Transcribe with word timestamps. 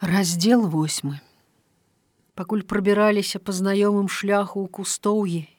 Раздел 0.00 0.68
восьмы. 0.68 1.18
Пакуль 2.38 2.62
прабіраліся 2.62 3.42
па 3.42 3.50
знаёмым 3.50 4.06
шляху 4.06 4.62
ў 4.62 4.70
кустоўі, 4.70 5.50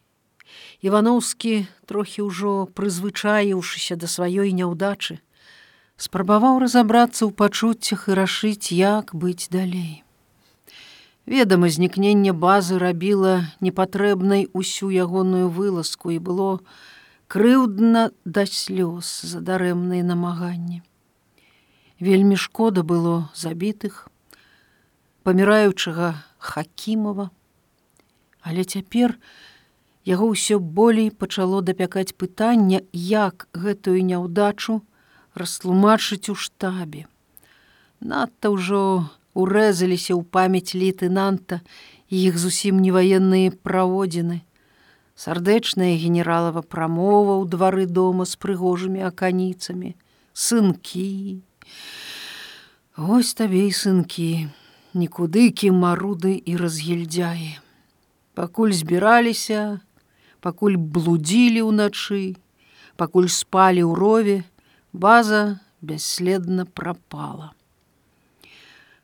Івановскі, 0.79 1.67
трохі 1.83 2.23
ўжо 2.23 2.71
прызвычаіўшыся 2.71 3.99
да 3.99 4.07
сваёй 4.07 4.55
няўдачы, 4.55 5.19
спрабаваў 5.99 6.63
разабрацца 6.63 7.27
ў 7.27 7.35
пачуццях 7.35 8.07
і 8.07 8.15
рашыць, 8.15 8.71
як 8.71 9.11
быць 9.11 9.51
далей. 9.51 10.07
Ведама, 11.27 11.67
знікненне 11.67 12.31
базы 12.31 12.79
рабіла 12.79 13.51
непатрэбнай 13.59 14.47
усю 14.55 14.87
ягоную 14.87 15.51
вылазку 15.51 16.15
і 16.15 16.23
было 16.23 16.63
крыўдна 17.27 18.15
да 18.23 18.47
слёз 18.47 19.03
за 19.27 19.43
дарэмныя 19.43 20.07
намаганні. 20.07 20.79
Вельмі 21.99 22.39
шкода 22.39 22.87
было 22.87 23.27
забітых, 23.35 24.07
паміраючага 25.23 26.23
хакімова. 26.37 27.29
Але 28.41 28.63
цяпер 28.63 29.17
яго 30.07 30.31
ўсё 30.31 30.59
болей 30.59 31.11
пачало 31.11 31.61
дапякаць 31.61 32.15
пытання, 32.15 32.81
як 32.93 33.47
гэтую 33.53 33.99
няўдачу 34.01 34.81
растлумачыць 35.35 36.31
у 36.31 36.35
штабе. 36.35 37.05
Надта 37.99 38.49
ўжо 38.49 39.05
урэзаліся 39.35 40.15
ў 40.15 40.23
памяць 40.23 40.73
лейтенанта 40.73 41.61
іх 42.09 42.39
зусім 42.39 42.79
не 42.79 42.91
ваенныя 42.95 43.51
праводзіны. 43.51 44.41
Сардэчная 45.19 45.99
генералава 45.99 46.63
прамова 46.63 47.35
ў 47.37 47.45
двары 47.51 47.85
дома 47.85 48.23
з 48.23 48.39
прыгожымі 48.39 49.03
аканіцамі, 49.03 49.93
сынкі. 50.31 51.43
Вось 52.95 53.35
табе 53.35 53.67
і 53.67 53.75
сынкі 53.75 54.47
нікуды 54.93 55.51
кімаруды 55.51 56.33
і 56.37 56.57
разгільдзяе. 56.57 57.61
Пакуль 58.33 58.71
збіраліся, 58.71 59.81
пакуль 60.41 60.77
блудзілі 60.77 61.67
ўначы, 61.69 62.39
пакуль 62.95 63.29
спалі 63.29 63.85
ў 63.85 63.91
рове, 63.93 64.37
база 64.93 65.59
бясследна 65.81 66.65
прапала. 66.65 67.53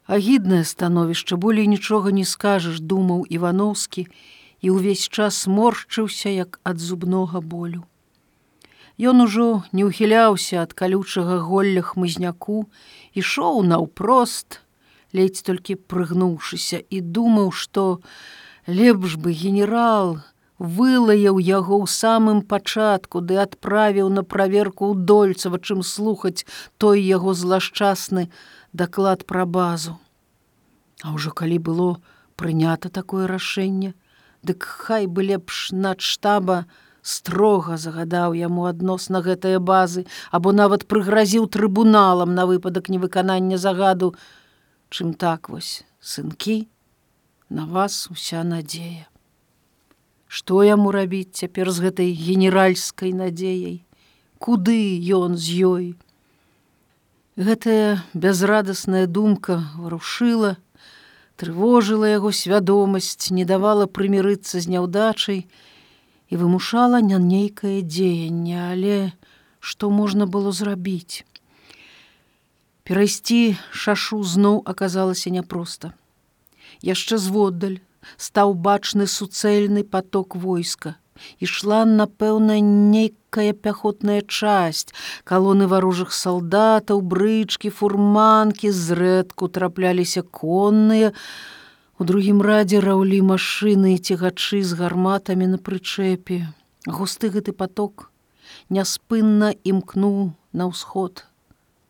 Агіднае 0.06 0.64
становішча 0.64 1.36
болей 1.36 1.68
нічога 1.68 2.12
не 2.12 2.26
скажаш, 2.26 2.80
думаў 2.80 3.26
Івановскі 3.30 4.06
і 4.62 4.68
ўвесь 4.70 5.10
час 5.10 5.46
моршчыўся 5.50 6.30
як 6.30 6.60
ад 6.64 6.78
зубнога 6.80 7.42
болю. 7.42 7.86
Ён 8.96 9.26
ужо 9.26 9.66
не 9.76 9.84
ўхіляўся 9.84 10.62
ад 10.64 10.72
калючага 10.72 11.42
голля 11.44 11.82
хмызняку, 11.84 12.70
ішоў 13.12 13.66
наўпрост, 13.68 14.65
ледзь 15.16 15.44
толькі 15.48 15.80
прыгнуўшыся 15.92 16.84
і 16.84 17.02
думаў, 17.02 17.52
што 17.52 18.04
лепш 18.68 19.16
бы 19.16 19.32
генерал 19.32 20.20
вылаяў 20.60 21.40
яго 21.40 21.84
ў 21.84 21.88
самым 21.92 22.42
пачатку 22.54 23.20
ды 23.20 23.40
адправіў 23.44 24.10
на 24.10 24.24
праверку 24.24 24.92
ў 24.92 25.08
дольцава, 25.12 25.60
чым 25.60 25.84
слухаць 25.84 26.48
той 26.78 27.04
яго 27.04 27.36
злашчасны 27.36 28.30
даклад 28.72 29.26
пра 29.26 29.46
базу. 29.46 30.00
А 31.04 31.12
ўжо 31.16 31.36
калі 31.36 31.60
было 31.60 31.90
прынята 32.40 32.90
такое 32.90 33.28
рашэнне, 33.28 33.94
дык 34.44 34.64
хай 34.64 35.08
бы 35.08 35.24
лепш 35.28 35.72
над 35.72 36.00
штаба, 36.00 36.66
строга 37.06 37.78
загадаў 37.78 38.34
яму 38.34 38.66
адносна 38.66 39.22
гэтыя 39.22 39.60
базы 39.62 40.06
або 40.32 40.56
нават 40.60 40.88
прыгразіў 40.90 41.46
трыбуналам 41.54 42.34
на 42.34 42.48
выпадак 42.50 42.90
невыканання 42.90 43.62
загаду 43.62 44.16
чым 44.90 45.14
так 45.14 45.50
вось 45.50 45.84
сынкі 46.02 46.68
на 47.50 47.66
вас 47.66 48.08
уся 48.12 48.44
надзея. 48.44 49.08
Што 50.28 50.64
яму 50.64 50.92
рабіць 50.92 51.38
цяпер 51.38 51.72
з 51.72 51.88
гэтай 51.88 52.12
генеральскай 52.12 53.14
надзеяй? 53.14 53.86
Куды 54.38 55.00
ён 55.16 55.38
з 55.38 55.46
ёй? 55.70 55.86
Гэтая 57.38 58.04
бязрадасная 58.14 59.08
думка 59.08 59.64
варушыла 59.78 60.58
трывожыла 61.36 62.08
яго 62.10 62.32
свядомасць 62.32 63.32
не 63.38 63.46
давала 63.46 63.88
прымірыцца 63.92 64.60
з 64.64 64.72
няўдачай 64.72 65.42
і 65.46 66.40
вымушала 66.42 67.02
не 67.04 67.20
нейкае 67.20 67.82
дзеянне. 67.84 68.60
Але 68.72 68.98
што 69.60 69.90
можна 69.90 70.28
было 70.28 70.52
зрабіць 70.56 71.26
Перайсці 72.86 73.58
шашу 73.74 74.20
зноў 74.22 74.60
аказалася 74.72 75.32
няпроста. 75.34 75.90
Яшчэ 76.86 77.18
зводдаль 77.18 77.80
стаў 78.26 78.52
бачны 78.68 79.08
суцэльны 79.10 79.82
поток 79.82 80.36
войска. 80.36 80.94
Ішла, 81.42 81.80
напэўна, 81.90 82.60
нейкая 82.62 83.58
пяхотная 83.58 84.22
часць, 84.22 84.94
калоны 85.24 85.66
варожых 85.72 86.14
салдатаў, 86.14 87.02
брычкі, 87.02 87.72
фурманкі 87.74 88.70
зрэдку 88.70 89.50
трапляліся 89.50 90.22
конныя. 90.22 91.10
У 91.98 92.06
другім 92.06 92.44
радзе 92.46 92.84
раўлі 92.86 93.22
машыны 93.32 93.96
і 93.96 94.04
цігачы 94.10 94.62
з 94.62 94.78
гарматамі 94.78 95.48
на 95.56 95.58
прычэпе. 95.58 96.38
Густы 96.86 97.34
гэты 97.34 97.50
поток 97.50 98.12
няспынна 98.70 99.56
імкнуў 99.74 100.38
на 100.54 100.70
ўсход 100.70 101.26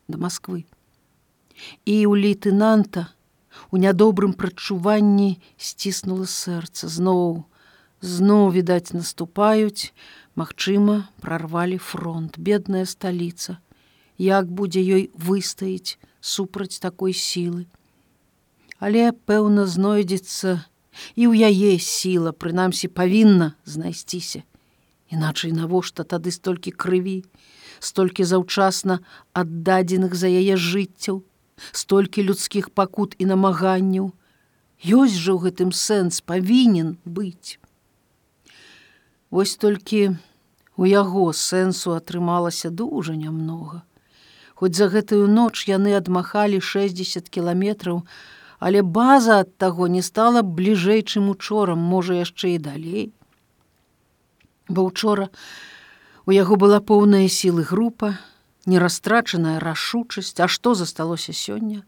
да 0.07 0.21
Масквы 0.23 0.63
і 1.85 1.95
ў 2.07 2.13
лейтенанта 2.19 3.11
у 3.71 3.79
нядобрым 3.81 4.33
прачуванні 4.33 5.39
сціснула 5.57 6.27
сэрца. 6.29 6.87
Зноў 6.91 7.45
зноў 8.01 8.51
відаць 8.55 8.93
наступаюць. 8.93 9.93
Мачыма 10.35 11.07
прорвалі 11.23 11.77
фронт. 11.79 12.35
Бедная 12.37 12.85
сталіца. 12.85 13.57
Як 14.17 14.51
будзе 14.51 14.83
ёй 14.83 15.03
выстаіць 15.15 15.95
супраць 16.19 16.79
такой 16.79 17.15
сілы? 17.15 17.65
Але 18.79 19.15
пэўна 19.15 19.63
знойдзецца 19.63 20.67
і 21.15 21.23
ў 21.31 21.47
яе 21.47 21.79
сіла 21.79 22.35
прынамсі 22.35 22.91
павінна 22.91 23.55
знайсціся. 23.63 24.43
Іначай 25.07 25.55
навошта 25.55 26.03
тады 26.03 26.35
столькі 26.35 26.75
крыві 26.75 27.23
столькі 27.79 28.23
заўчасна 28.23 28.99
аддадзеных 29.33 30.15
за 30.15 30.27
яе 30.27 30.55
жыццяў 30.57 31.23
столькі 31.71 32.23
людскіх 32.27 32.69
пакут 32.69 33.15
і 33.17 33.31
намаганняў. 33.31 34.11
Ёсць 34.83 35.17
жа 35.17 35.33
ў 35.35 35.49
гэтым 35.49 35.71
сэнс 35.71 36.21
павінен 36.21 36.95
быць. 37.05 37.57
Вось 39.31 39.55
толькі 39.55 40.15
у 40.75 40.85
яго 40.85 41.31
сэнсу 41.33 41.95
атрымалася 41.95 42.69
дужа 42.69 43.15
нямнога. 43.15 43.83
Хоць 44.55 44.75
за 44.75 44.87
гэтую 44.87 45.27
ноч 45.27 45.67
яны 45.67 45.95
адмахалі 45.95 46.59
60 46.59 47.27
кіламетраў 47.27 48.03
але 48.59 48.81
база 48.81 49.39
ад 49.43 49.57
таго 49.57 49.87
не 49.87 50.01
стала 50.01 50.41
бліжэй 50.41 51.03
чым 51.03 51.29
учорам 51.29 51.79
можа 51.79 52.15
яшчэ 52.17 52.55
і 52.55 52.59
далей. 52.59 53.05
Бо 54.67 54.85
учора 54.85 55.29
у 56.25 56.31
яго 56.31 56.55
была 56.55 56.79
поўная 56.79 57.27
сілы 57.27 57.63
група 57.63 58.15
нерастрачаная 58.65 59.59
рашучасць, 59.59 60.39
а 60.39 60.47
што 60.47 60.73
засталося 60.75 61.33
сёння? 61.33 61.85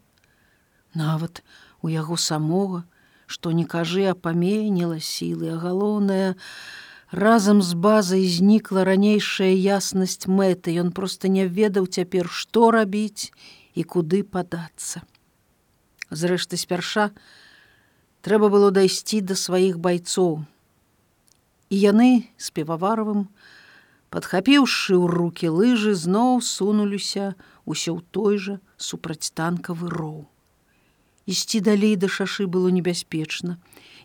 Нават 0.93 1.43
у 1.81 1.89
яго 1.89 2.17
самога, 2.17 2.85
што 3.27 3.51
не 3.51 3.65
кажы, 3.65 4.07
а 4.07 4.15
паменела 4.15 4.99
сілы, 4.99 5.51
а 5.53 5.57
галоўная, 5.59 6.35
разам 7.11 7.61
з 7.61 7.73
базай 7.75 8.25
знікла 8.27 8.83
ранейшая 8.88 9.53
яснасць 9.53 10.27
мэты, 10.27 10.73
Ён 10.79 10.91
проста 10.91 11.27
не 11.27 11.47
ведаў 11.47 11.88
цяпер, 11.88 12.29
што 12.29 12.71
рабіць 12.71 13.31
і 13.75 13.83
куды 13.83 14.23
падацца. 14.23 15.03
Зрэшты 16.09 16.57
спярша 16.57 17.12
трэба 18.23 18.50
было 18.50 18.71
дайсці 18.71 19.21
да 19.21 19.35
сваіх 19.35 19.80
байцоў. 19.80 20.44
І 21.69 21.75
яны 21.75 22.31
з 22.39 22.51
певаваровым, 22.51 23.27
Падхапіўшы 24.09 24.95
ў 24.95 25.06
руки 25.12 25.51
лыжы, 25.51 25.92
зноў 25.92 26.39
сунуліся 26.39 27.36
ўсё 27.68 27.92
ў 27.95 28.01
той 28.15 28.36
жа 28.39 28.56
супрацьтанкавы 28.80 29.92
роў. 29.92 30.19
Ісці 31.27 31.59
далей 31.59 31.95
да 32.00 32.07
шашы 32.07 32.48
было 32.48 32.71
небяспечна. 32.71 33.57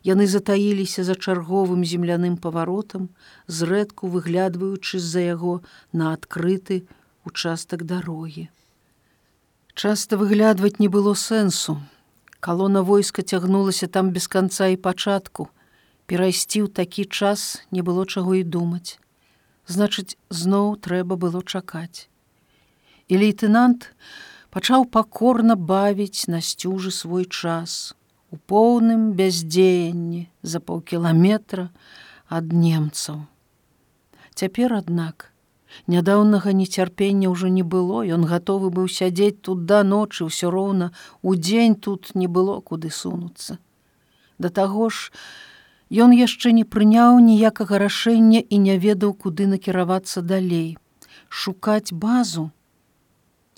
Яны 0.03 0.27
затаіліся 0.27 1.07
за 1.07 1.15
чарговым 1.15 1.85
земляным 1.87 2.35
паваротам, 2.35 3.05
зрэдку 3.47 4.11
выглядваючы 4.11 4.99
з-за 4.99 5.23
яго 5.39 5.63
на 5.93 6.11
адкрыты 6.19 6.83
участак 7.23 7.87
дарогі. 7.87 8.51
Часта 9.79 10.19
выглядваць 10.19 10.83
не 10.83 10.91
было 10.91 11.15
сэнсу. 11.15 11.79
Калона 12.43 12.83
войска 12.83 13.23
цягнулася 13.23 13.87
там 13.87 14.11
без 14.11 14.27
канца 14.27 14.67
і 14.75 14.83
пачатку. 14.83 15.47
Перайсці 16.11 16.67
ў 16.67 16.75
такі 16.75 17.07
час 17.07 17.63
не 17.71 17.87
было 17.87 18.03
чаго 18.03 18.35
і 18.35 18.43
думаць 18.43 18.99
значыць 19.73 20.17
зноў 20.29 20.75
трэба 20.87 21.17
было 21.27 21.43
чакаць 21.43 22.13
і 23.13 23.19
лейтенант 23.21 23.91
пачаў 24.55 24.87
пакорна 24.97 25.57
бавіць 25.73 26.29
на 26.33 26.41
сцюжы 26.41 26.93
свой 26.99 27.27
час 27.27 27.95
у 28.33 28.39
поўным 28.53 29.13
бяздзеянні 29.19 30.23
за 30.43 30.61
паўкіламетра 30.65 31.69
ад 32.33 32.55
немцаў. 32.57 33.19
Цяпер, 34.33 34.73
аднак, 34.73 35.29
нядаўнага 35.95 36.57
нецярпення 36.57 37.29
ўжо 37.33 37.53
не 37.53 37.65
было, 37.75 38.01
ён 38.17 38.25
гатовы 38.25 38.73
быў 38.73 38.89
сядзець 38.89 39.45
тут 39.49 39.67
да 39.69 39.83
ночы 39.85 40.25
ўсё 40.25 40.49
роўна, 40.49 40.93
удзень 41.21 41.77
тут 41.77 42.15
не 42.15 42.29
было 42.29 42.61
куды 42.61 42.89
сунуцца. 42.89 43.61
Да 44.39 44.49
таго 44.49 44.89
ж, 44.89 45.13
ён 45.93 46.17
яшчэ 46.17 46.53
не 46.57 46.65
прыняў 46.65 47.21
ніякага 47.21 47.79
рашэння 47.79 48.41
і 48.41 48.57
не 48.59 48.79
ведаў, 48.81 49.13
куды 49.13 49.47
накіравацца 49.47 50.23
далей, 50.25 50.79
шукаць 51.29 51.93
базу, 51.93 52.51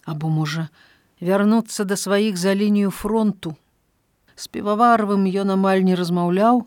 або 0.04 0.28
можа, 0.28 0.68
вярнуцца 1.20 1.86
да 1.86 1.96
сваіх 1.96 2.36
за 2.36 2.54
лінію 2.54 2.90
фронту. 2.90 3.54
З 4.34 4.50
піваварвым 4.50 5.30
ён 5.30 5.54
амаль 5.54 5.86
не 5.86 5.94
размаўляў, 5.94 6.66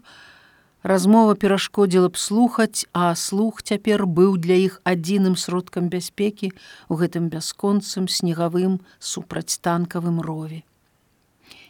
Размова 0.87 1.35
перашкодзіла 1.35 2.07
б 2.07 2.15
слухаць, 2.15 2.85
а 2.93 3.11
слух 3.15 3.59
цяпер 3.59 4.05
быў 4.05 4.37
для 4.37 4.55
іх 4.55 4.79
адзіным 4.87 5.35
сродкам 5.35 5.89
бяспекі 5.89 6.53
ў 6.87 6.93
гэтым 7.01 7.27
бясконцым 7.33 8.07
снегавым 8.07 8.79
супрацьтанкавым 8.95 10.21
рове. 10.21 10.63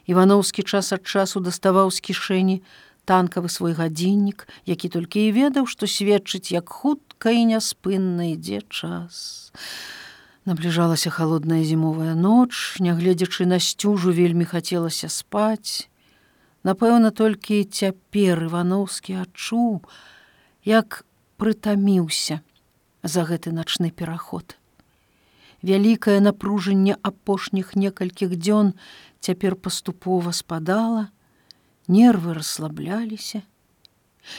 Івановскі 0.06 0.62
час 0.62 0.92
ад 0.94 1.02
часу 1.02 1.40
даставаў 1.40 1.90
з 1.90 1.98
кішэні 2.04 2.56
танкавы 3.08 3.48
свой 3.48 3.72
гадзіннік, 3.72 4.44
які 4.68 4.88
толькі 4.92 5.24
і 5.28 5.32
ведаў, 5.32 5.64
што 5.64 5.88
сведчыць, 5.88 6.52
як 6.52 6.68
хутка 6.68 7.32
і 7.32 7.48
няспынна 7.56 8.36
ідзе 8.36 8.60
час. 8.68 9.50
Набліжалася 10.44 11.10
холодная 11.12 11.64
зімовая 11.64 12.12
ноч, 12.12 12.80
нягледзячы 12.80 13.48
на 13.48 13.60
сцюжу 13.60 14.12
вельмі 14.12 14.44
хацелася 14.44 15.08
спаць, 15.08 15.88
Напэўна, 16.66 17.10
толькі 17.14 17.64
цяпер 17.64 18.42
Івановскі 18.44 19.22
адчуў, 19.22 19.86
як 20.66 21.04
прытаміўся 21.38 22.42
за 23.02 23.22
гэты 23.24 23.54
начны 23.54 23.90
пераход. 23.94 24.58
Вялікае 25.62 26.18
напружанне 26.20 26.98
апошніх 27.02 27.72
некалькіх 27.78 28.34
дзён 28.34 28.74
цяпер 29.22 29.54
паступова 29.54 30.34
спадала, 30.34 31.08
нервы 31.88 32.34
расслабляліся. 32.34 33.42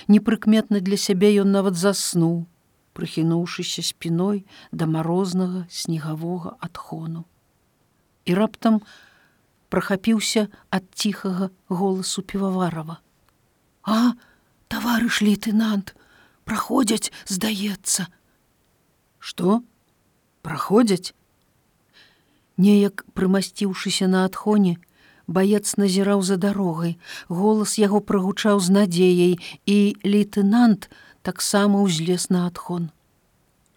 Непрыкметна 0.07 0.79
для 0.79 0.97
сябе 0.97 1.33
ён 1.41 1.51
нават 1.51 1.75
заснуў, 1.75 2.45
прыхінуўшыся 2.93 3.81
спіной 3.85 4.45
да 4.71 4.85
марознага 4.85 5.65
снегавога 5.69 6.55
адхону. 6.61 7.25
І 8.25 8.37
раптам, 8.37 8.81
прахапіўся 9.69 10.47
ад 10.69 10.85
ціхага 10.93 11.49
голасу 11.69 12.21
піваварова. 12.21 12.99
А, 13.83 14.13
таварыш 14.67 15.21
лейтенант, 15.25 15.95
праходзяць, 16.45 17.13
здаецца. 17.25 18.09
Што? 19.17 19.61
Праходзяць? 20.45 21.13
Неяк 22.59 23.05
прымасціўшыся 23.15 24.07
на 24.11 24.25
адхоне, 24.27 24.77
баец 25.29 25.77
назіраў 25.77 26.25
за 26.25 26.37
дарогай, 26.41 26.97
голас 27.29 27.77
яго 27.77 28.01
прагучаў 28.01 28.59
з 28.59 28.73
надзеяй, 28.73 29.33
і 29.65 29.77
лейтенант 30.03 30.89
таксама 31.21 31.85
ўзлез 31.85 32.29
на 32.33 32.47
адхон. 32.49 32.89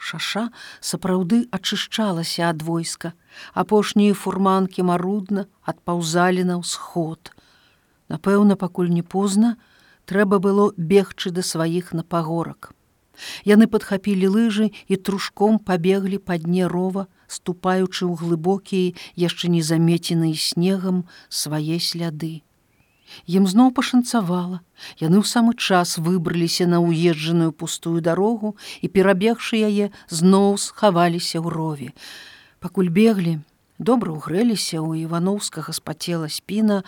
Шаша 0.03 0.49
сапраўды 0.81 1.47
ачышчалася 1.55 2.49
ад 2.49 2.65
войска. 2.67 3.13
Апошнія 3.55 4.17
фурманкі 4.19 4.83
марудна 4.89 5.47
адпаўзалі 5.63 6.43
на 6.49 6.59
ўсход. 6.59 7.31
Напэўна 8.11 8.59
пакуль 8.59 8.91
не 8.91 9.05
позна 9.07 9.55
трэба 10.11 10.43
было 10.43 10.73
бегчы 10.77 11.31
да 11.31 11.47
сваіх 11.47 11.93
на 11.95 12.03
пагорак. 12.03 12.75
Яны 13.47 13.69
падхапілі 13.71 14.27
лыжы 14.35 14.73
і 14.89 14.97
трушком 14.97 15.61
пабеглі 15.63 16.19
па 16.19 16.39
дне 16.43 16.67
рова 16.67 17.07
ступаючы 17.33 18.05
ў 18.07 18.13
глыбокія 18.23 18.95
яшчэ 19.27 19.53
незамеценыя 19.59 20.37
снегам 20.47 21.05
свае 21.43 21.83
сляды 21.91 22.35
Ім 23.27 23.47
зноў 23.47 23.73
пашанцавала. 23.77 24.61
Яны 24.99 25.21
ў 25.21 25.27
самы 25.29 25.55
час 25.55 25.99
выбраліся 25.99 26.67
на 26.67 26.81
ўезджаную 26.83 27.53
пустую 27.53 28.01
дарогу 28.01 28.57
і, 28.81 28.89
перабегшы 28.89 29.63
яе, 29.69 29.87
зноў 30.09 30.57
схаваліся 30.59 31.39
ў 31.39 31.47
рове. 31.53 31.89
Пакуль 32.63 32.89
беглі, 32.89 33.41
добра 33.83 34.15
ўгрэліся 34.15 34.79
ў 34.79 35.05
івановскага 35.05 35.75
спацела 35.75 36.31
спіна, 36.31 36.81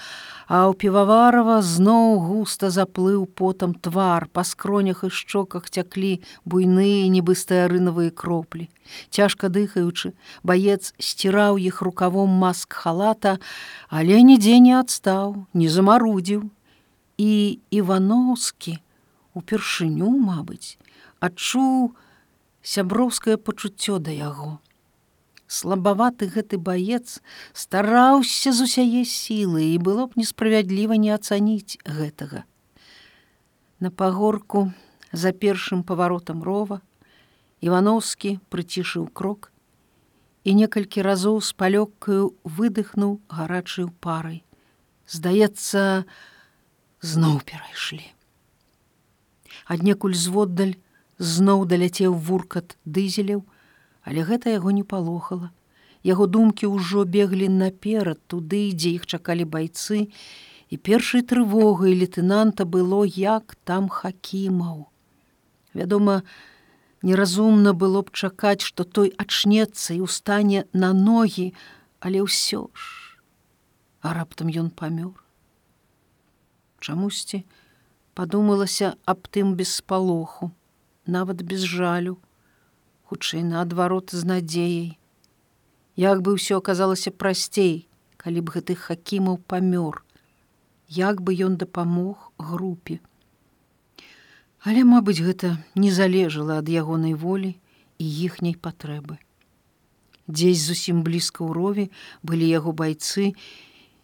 а 0.47 0.71
ў 0.71 0.79
піваварова 0.79 1.59
зноў 1.61 2.23
густа 2.23 2.71
заплыў 2.71 3.27
потам 3.27 3.75
твар 3.75 4.27
па 4.31 4.47
скронях 4.47 5.03
і 5.03 5.11
шчоках 5.11 5.69
цяклі 5.69 6.23
буйныя 6.47 7.11
нібы 7.11 7.35
стаярынавыя 7.35 8.15
кроплі. 8.15 8.71
Цяжка 9.11 9.51
дыхаючы, 9.51 10.15
баец 10.47 10.95
сціраў 10.97 11.59
іх 11.59 11.83
рукавом 11.83 12.31
маск 12.31 12.73
халата, 12.73 13.39
але 13.91 14.23
нідзе 14.23 14.63
не 14.63 14.79
адстаў, 14.79 15.47
не 15.53 15.69
замарудзіў. 15.69 16.47
І 17.15 17.63
івановскі 17.71 18.79
упершыню, 19.39 20.11
мабыць, 20.11 20.79
адчуў 21.23 21.95
сяброўскае 22.63 23.39
пачуццё 23.39 24.03
да 24.03 24.11
яго 24.11 24.64
слабаваты 25.55 26.27
гэты 26.35 26.59
баец 26.59 27.21
стараўся 27.53 28.53
з 28.53 28.67
усяе 28.67 29.03
сілы 29.07 29.71
і 29.71 29.79
было 29.79 30.07
б 30.11 30.21
несправядліва 30.21 30.99
не 30.99 31.15
ацаніць 31.15 31.79
гэтага. 31.87 32.43
На 33.79 33.91
пагорку 33.91 34.71
за 35.13 35.31
першым 35.33 35.87
паваротам 35.87 36.43
рова 36.43 36.81
Івановскі 37.65 38.39
прыцішыў 38.53 39.07
крок 39.09 39.51
і 40.45 40.55
некалькі 40.61 41.05
разоў 41.07 41.41
з 41.41 41.57
палёгкаю 41.61 42.35
выдыхнуў 42.45 43.21
гарачую 43.31 43.89
парай. 44.05 44.43
Здаецца, 45.09 46.05
зноў 47.01 47.41
перайшлі. 47.49 48.05
Аднекуль 49.65 50.17
зводдаль 50.17 50.77
зноў 51.19 51.65
даляцеў 51.71 52.15
вуркат 52.15 52.77
дызеляў, 52.85 53.45
але 54.05 54.23
гэта 54.23 54.53
яго 54.53 54.71
не 54.71 54.85
палохала. 54.85 55.51
Яго 56.05 56.29
думкі 56.29 56.69
ўжо 56.69 57.05
беглі 57.09 57.49
наперад 57.49 58.21
туды, 58.29 58.77
дзе 58.77 59.01
іх 59.01 59.09
чакалі 59.09 59.49
байцы, 59.49 60.13
і 60.69 60.77
першай 60.77 61.25
трывогай 61.25 61.97
лейтенанта 61.97 62.69
было 62.69 63.05
як 63.09 63.57
там 63.65 63.89
хакімаў. 63.89 64.85
Вядома, 65.73 66.23
неразумна 67.01 67.73
было 67.73 68.05
б 68.05 68.13
чакаць, 68.13 68.61
што 68.61 68.85
той 68.85 69.17
ачнецца 69.17 69.97
і 69.97 70.05
ўстане 70.05 70.69
на 70.77 70.93
ногі, 70.93 71.57
але 72.05 72.21
ўсё 72.21 72.69
ж, 72.77 72.81
а 74.05 74.13
раптам 74.13 74.53
ён 74.53 74.69
памёр. 74.69 75.17
Чамусьці 76.85 77.49
падумалася 78.13 78.93
аб 79.09 79.25
тым 79.33 79.57
без 79.57 79.73
спалоху, 79.81 80.53
нават 81.09 81.41
без 81.41 81.65
жалю, 81.65 82.21
хутчэй 83.09 83.43
наадварот 83.45 84.13
з 84.13 84.23
надзеяй. 84.25 84.99
Як 85.97 86.23
бы 86.27 86.35
ўсё 86.35 86.59
аказалася 86.59 87.15
прасцей, 87.15 87.87
калі 88.17 88.41
б 88.41 88.57
гэтых 88.57 88.89
хакімаў 88.89 89.39
памёр, 89.47 90.03
як 90.89 91.21
бы 91.21 91.37
ён 91.37 91.57
дапамог 91.61 92.33
групе. 92.39 92.99
Але, 94.65 94.83
мабыць, 94.89 95.21
гэта 95.21 95.61
не 95.77 95.93
залежала 95.93 96.59
ад 96.65 96.73
ягонай 96.73 97.13
волі 97.13 97.53
і 98.01 98.07
іхняй 98.25 98.57
патрэбы. 98.57 99.21
Дзесь 100.27 100.65
зусім 100.65 101.05
блізка 101.05 101.45
ў 101.45 101.53
рове 101.53 101.85
былі 102.25 102.49
яго 102.49 102.73
байцы, 102.73 103.37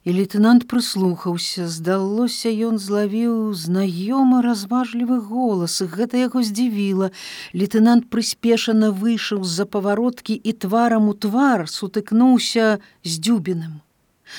І 0.00 0.12
лейтенант 0.16 0.64
прыслухаўся, 0.64 1.66
здалося, 1.68 2.48
ён 2.48 2.78
злавіў 2.80 3.52
знаёмы 3.52 4.40
разважлівы 4.40 5.20
голас, 5.20 5.76
гэта 5.84 6.16
яго 6.16 6.40
здзівіла. 6.40 7.10
Лейтенант 7.52 8.08
прыспешана 8.08 8.96
выйшаў 8.96 9.44
з-за 9.44 9.68
павароткі 9.68 10.40
і 10.40 10.56
тварам 10.56 11.12
у 11.12 11.14
твар 11.26 11.68
сутыкнуўся 11.68 12.80
з 13.04 13.12
дзюбіным. 13.20 13.84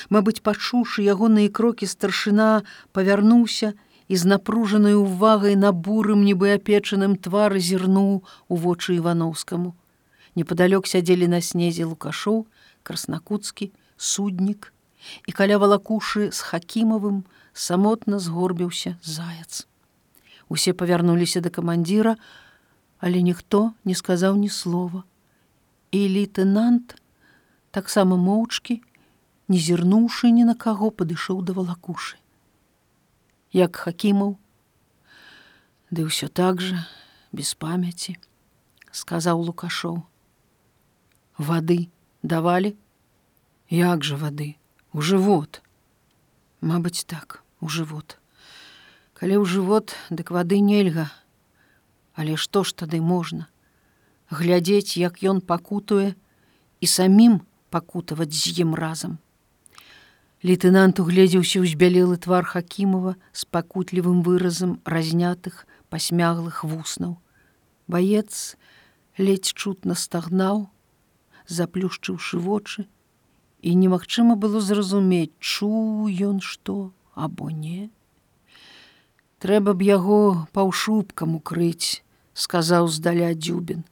Мабыць, 0.09 0.41
пачуўшы 0.41 1.05
ягоныя 1.05 1.53
крокі 1.53 1.85
старшына, 1.85 2.65
павярнуўся 2.89 3.77
і 4.09 4.17
з 4.17 4.33
напружанай 4.33 4.97
увагай 4.97 5.53
на 5.53 5.69
бурым 5.69 6.25
нібы 6.25 6.57
апечаным 6.57 7.13
твар 7.21 7.53
зірнуў 7.61 8.25
у 8.49 8.55
вочы 8.65 8.97
івановскаму. 8.97 9.77
Непадалёк 10.33 10.89
сядзелі 10.89 11.29
на 11.29 11.45
снезе 11.45 11.85
лукашоў, 11.85 12.47
краснакуцкі, 12.81 13.69
суднік, 13.93 14.73
і 15.27 15.31
каля 15.31 15.57
валакушы 15.57 16.31
з 16.31 16.39
хакімавым 16.41 17.23
самотна 17.53 18.19
згорбіўся 18.19 18.97
заяц. 19.03 19.67
Усе 20.49 20.73
павярнуліся 20.73 21.41
да 21.41 21.49
камандзіра, 21.49 22.15
але 22.99 23.21
ніхто 23.21 23.73
не 23.85 23.95
сказаў 23.95 24.35
ні 24.35 24.49
слова. 24.49 25.03
І 25.91 26.07
лейтенант 26.07 26.95
таксама 27.71 28.15
моўчкі 28.15 28.81
не 29.47 29.57
зірнуўшы 29.57 30.31
ні 30.31 30.47
на 30.47 30.55
каго 30.55 30.91
падышоў 30.91 31.41
да 31.43 31.53
валакушы. 31.57 32.15
Як 33.51 33.75
хакімаў, 33.75 34.37
Ды 35.91 36.07
ўсё 36.07 36.31
так 36.31 36.61
жа, 36.63 36.87
без 37.35 37.51
памяці, 37.51 38.15
сказаў 38.95 39.43
Лукашоў. 39.43 39.99
Вады 41.35 41.91
давалі, 42.23 42.79
Як 43.67 44.03
жа 44.07 44.15
вады, 44.15 44.55
у 44.93 45.01
жывот. 45.01 45.61
Мабыць 46.61 47.05
так, 47.07 47.43
у 47.61 47.69
жывот. 47.69 48.19
Калі 49.15 49.39
ў 49.39 49.45
жывот, 49.47 49.95
дык 50.09 50.31
вады 50.35 50.59
нельга. 50.59 51.07
Але 52.13 52.35
што 52.35 52.63
ж 52.67 52.75
тады 52.75 52.99
можна? 52.99 53.47
Глядзець, 54.29 54.99
як 54.99 55.23
ён 55.23 55.39
пакутуе 55.41 56.13
і 56.81 56.87
самім 56.87 57.41
пакутаваць 57.71 58.35
з 58.35 58.67
ім 58.67 58.75
разам. 58.75 59.19
Лейтенант 60.43 60.99
угледзеўся 60.99 61.61
ў 61.61 61.69
збялелы 61.71 62.17
твар 62.17 62.43
Хакімова 62.43 63.15
з 63.31 63.45
пакутлівым 63.45 64.25
выразам 64.25 64.81
разнятых 64.83 65.67
пасмяглых 65.87 66.63
вуснаў. 66.65 67.21
Баец 67.87 68.57
ледзь 69.21 69.53
чутна 69.53 69.93
стагнаў, 69.95 70.67
заплюшчыўшы 71.45 72.41
вочы, 72.41 72.89
і 73.61 73.75
немагчыма 73.75 74.35
было 74.35 74.61
зразумець, 74.61 75.33
чуў 75.39 76.09
ён 76.09 76.41
што 76.41 76.91
або 77.13 77.49
не. 77.53 77.89
Трэба 79.41 79.73
б 79.77 79.85
яго 79.85 80.47
паўшубкам 80.53 81.37
укрыць, 81.37 82.01
сказаў 82.33 82.89
здаля 82.89 83.33
дзюбін. 83.37 83.85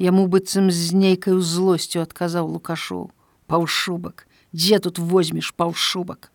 Яму 0.00 0.26
быццам 0.28 0.70
з 0.70 0.92
нейкаю 0.92 1.40
злосцю 1.40 2.04
адказаў 2.04 2.52
лукашоў, 2.52 3.10
паўшубак, 3.48 4.28
дзе 4.52 4.80
тут 4.80 4.98
возьмеш 4.98 5.52
паўшубак. 5.56 6.32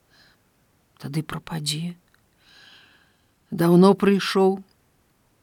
Тады 0.98 1.22
прападзе. 1.22 1.98
Даўно 3.50 3.94
прыйшоў, 3.94 4.62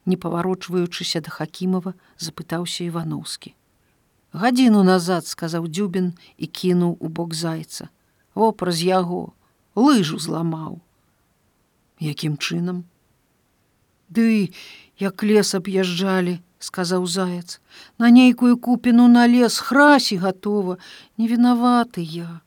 не 0.06 0.16
паварочваючыся 0.16 1.20
да 1.20 1.30
Хакімова, 1.30 1.94
запытаўся 2.16 2.86
Івановскі. 2.86 3.57
Гадзіну 4.32 4.82
назад 4.84 5.26
сказаў 5.26 5.68
дзюбін 5.68 6.12
і 6.36 6.46
кінуў 6.46 6.96
у 7.00 7.08
бок 7.08 7.34
зайца. 7.34 7.88
О 8.34 8.52
праз 8.52 8.82
яго 8.84 9.32
лыжу 9.74 10.18
зламаў. 10.18 10.80
Якім 11.98 12.36
чынам? 12.36 12.84
Ды 14.08 14.52
як 14.98 15.22
лес 15.22 15.54
аб'язджалі, 15.54 16.40
сказаў 16.58 17.06
заяц, 17.06 17.60
на 17.98 18.10
нейкую 18.10 18.56
купіну 18.56 19.08
на 19.08 19.26
лес 19.28 19.58
храсі 19.58 20.16
гатова, 20.16 20.78
не 21.16 21.28
вінаваты 21.28 22.02
я. 22.02 22.40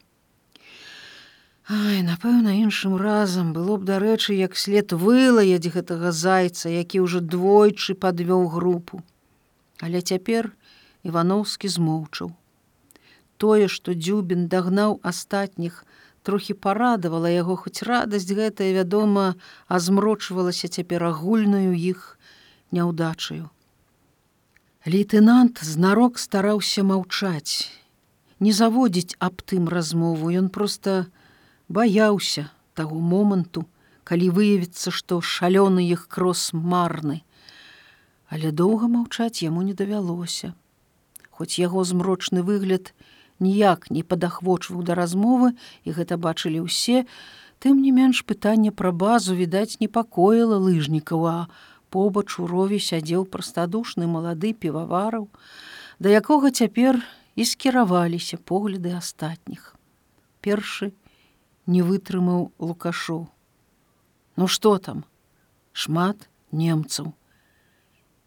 Ай, 1.72 2.02
напэўна, 2.04 2.52
іншым 2.60 2.98
разам 3.00 3.54
было 3.56 3.78
б 3.80 3.88
дарэчы, 3.88 4.36
як 4.36 4.58
след 4.60 4.92
вылаяць 4.92 5.72
гэтага 5.72 6.12
зайца, 6.12 6.68
які 6.68 7.06
ўжо 7.08 7.22
двойчы 7.24 7.96
падвёў 7.96 8.50
групу. 8.52 9.00
Але 9.80 10.02
цяпер, 10.02 10.52
Івановскі 11.04 11.68
змоўчаў. 11.68 12.32
Тое, 13.42 13.66
што 13.68 13.98
дзюбін 13.98 14.46
дагнаў 14.48 15.00
астатніх, 15.02 15.82
трохі 16.22 16.54
парадавала 16.54 17.30
яго 17.34 17.56
хоць 17.58 17.82
радасць 17.82 18.30
гэтая, 18.30 18.70
вядома, 18.78 19.34
азмрочвалася 19.66 20.70
цяпер 20.70 21.04
агульнаю 21.10 21.74
іх 21.74 22.20
няўдачаю. 22.70 23.50
Лейтенант 24.86 25.62
знарок 25.66 26.22
стараўся 26.22 26.86
маўчаць, 26.86 27.70
не 28.40 28.54
заводзіць 28.54 29.18
аб 29.18 29.42
тым 29.42 29.70
размову, 29.70 30.30
ён 30.30 30.54
проста 30.54 31.10
баяўся 31.70 32.50
таго 32.78 33.02
моманту, 33.02 33.66
калі 34.06 34.30
выявіцца, 34.38 34.94
што 34.94 35.22
шалёны 35.22 35.86
іх 35.86 36.06
крос 36.10 36.50
марны. 36.54 37.22
Але 38.30 38.54
доўга 38.54 38.90
маўчаць 38.90 39.42
яму 39.42 39.62
не 39.62 39.74
давялося 39.74 40.54
хоць 41.32 41.58
яго 41.58 41.84
змрочны 41.88 42.44
выгляд 42.46 42.94
ніяк 43.42 43.90
не 43.90 44.04
падахвочваў 44.04 44.84
да 44.86 44.96
размовы 45.00 45.52
і 45.84 45.96
гэта 45.98 46.20
бачылі 46.22 46.68
ўсе, 46.68 47.04
тым 47.64 47.82
не 47.82 47.92
менш 47.96 48.22
пытанне 48.30 48.72
пра 48.72 48.92
базу 48.92 49.34
відаць 49.36 49.82
непакоіла 49.82 50.62
лыжнікаў, 50.62 51.26
а 51.26 51.38
побач 51.90 52.38
у 52.40 52.48
рове 52.48 52.80
сядзеў 52.80 53.26
прастадушны 53.26 54.08
малады 54.08 54.54
півавараў, 54.54 55.28
да 56.00 56.14
якога 56.22 56.52
цяпер 56.52 57.02
і 57.36 57.46
скіраваліся 57.46 58.38
погляды 58.38 58.94
астатніх. 58.98 59.76
Першы 60.42 60.92
не 61.68 61.82
вытрымаў 61.86 62.52
лукашоў. 62.60 63.30
Ну 64.38 64.48
што 64.48 64.78
там? 64.78 65.06
шмат 65.74 66.28
немцаў. 66.52 67.14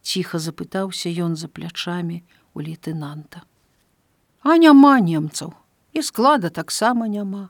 Ціха 0.00 0.38
запытаўся 0.38 1.10
ён 1.10 1.36
за 1.36 1.48
плячамі 1.48 2.22
у 2.54 2.62
лейтенанта. 2.62 3.42
А 4.42 4.56
няма 4.56 5.00
немцаў 5.00 5.52
і 5.92 6.02
склада 6.02 6.50
таксама 6.50 7.08
няма. 7.08 7.48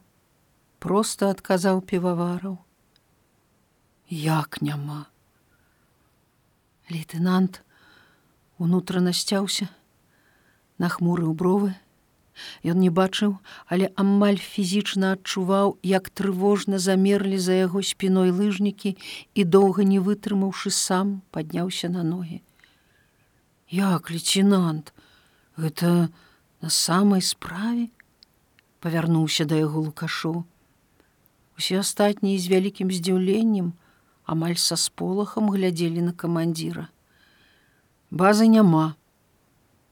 Просто 0.79 1.29
адказаў 1.33 1.81
півавараў. 1.81 2.59
Як 4.09 4.61
няма. 4.61 5.07
Лейтенант 6.91 7.63
унутрана 8.59 9.13
сцяўся, 9.13 9.69
нахмурыў 10.79 11.33
бровы. 11.33 11.73
Ён 12.67 12.83
не 12.83 12.91
бачыў, 12.91 13.39
але 13.71 13.89
амаль 13.95 14.41
фізічна 14.43 15.15
адчуваў, 15.17 15.79
як 15.83 16.11
трывожна 16.11 16.79
замерлі 16.83 17.39
за 17.39 17.55
яго 17.65 17.81
спіной 17.81 18.35
лыжнікі 18.35 18.97
і 19.35 19.45
доўга 19.45 19.87
не 19.87 20.01
вытрымаўшы 20.03 20.75
сам, 20.75 21.23
падняўся 21.31 21.89
на 21.89 22.03
ногі 22.03 22.43
як 23.75 24.11
лейтенант. 24.11 24.95
Гэта 25.59 26.09
на 26.63 26.71
самай 26.71 27.23
справе? 27.23 27.91
Павярнуўся 28.81 29.45
да 29.45 29.59
яго 29.59 29.85
лукашо. 29.91 30.45
Усе 31.59 31.79
астатнія 31.83 32.39
з 32.39 32.51
вялікім 32.51 32.91
здзіўленнем 32.91 33.75
амаль 34.25 34.59
са 34.59 34.77
сполахам 34.81 35.51
глядзелі 35.55 36.11
на 36.11 36.13
камандзіра 36.13 36.89
базы 38.15 38.47
няма. 38.47 38.95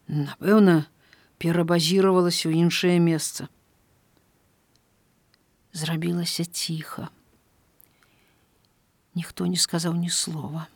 Напэўна 0.06 0.86
перабазіравалася 1.42 2.46
ў 2.46 2.62
іншае 2.62 3.02
месца. 3.02 3.50
Зрабілася 5.74 6.46
ціха. 6.46 7.10
Ніхто 9.18 9.50
не 9.50 9.58
сказаў 9.58 9.98
ні 9.98 10.08
слова 10.08 10.70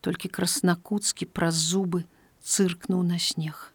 толькі 0.00 0.28
краснакуцкі 0.28 1.26
праз 1.26 1.54
зубы 1.54 2.04
цыркнуў 2.42 3.02
на 3.02 3.18
снег. 3.18 3.72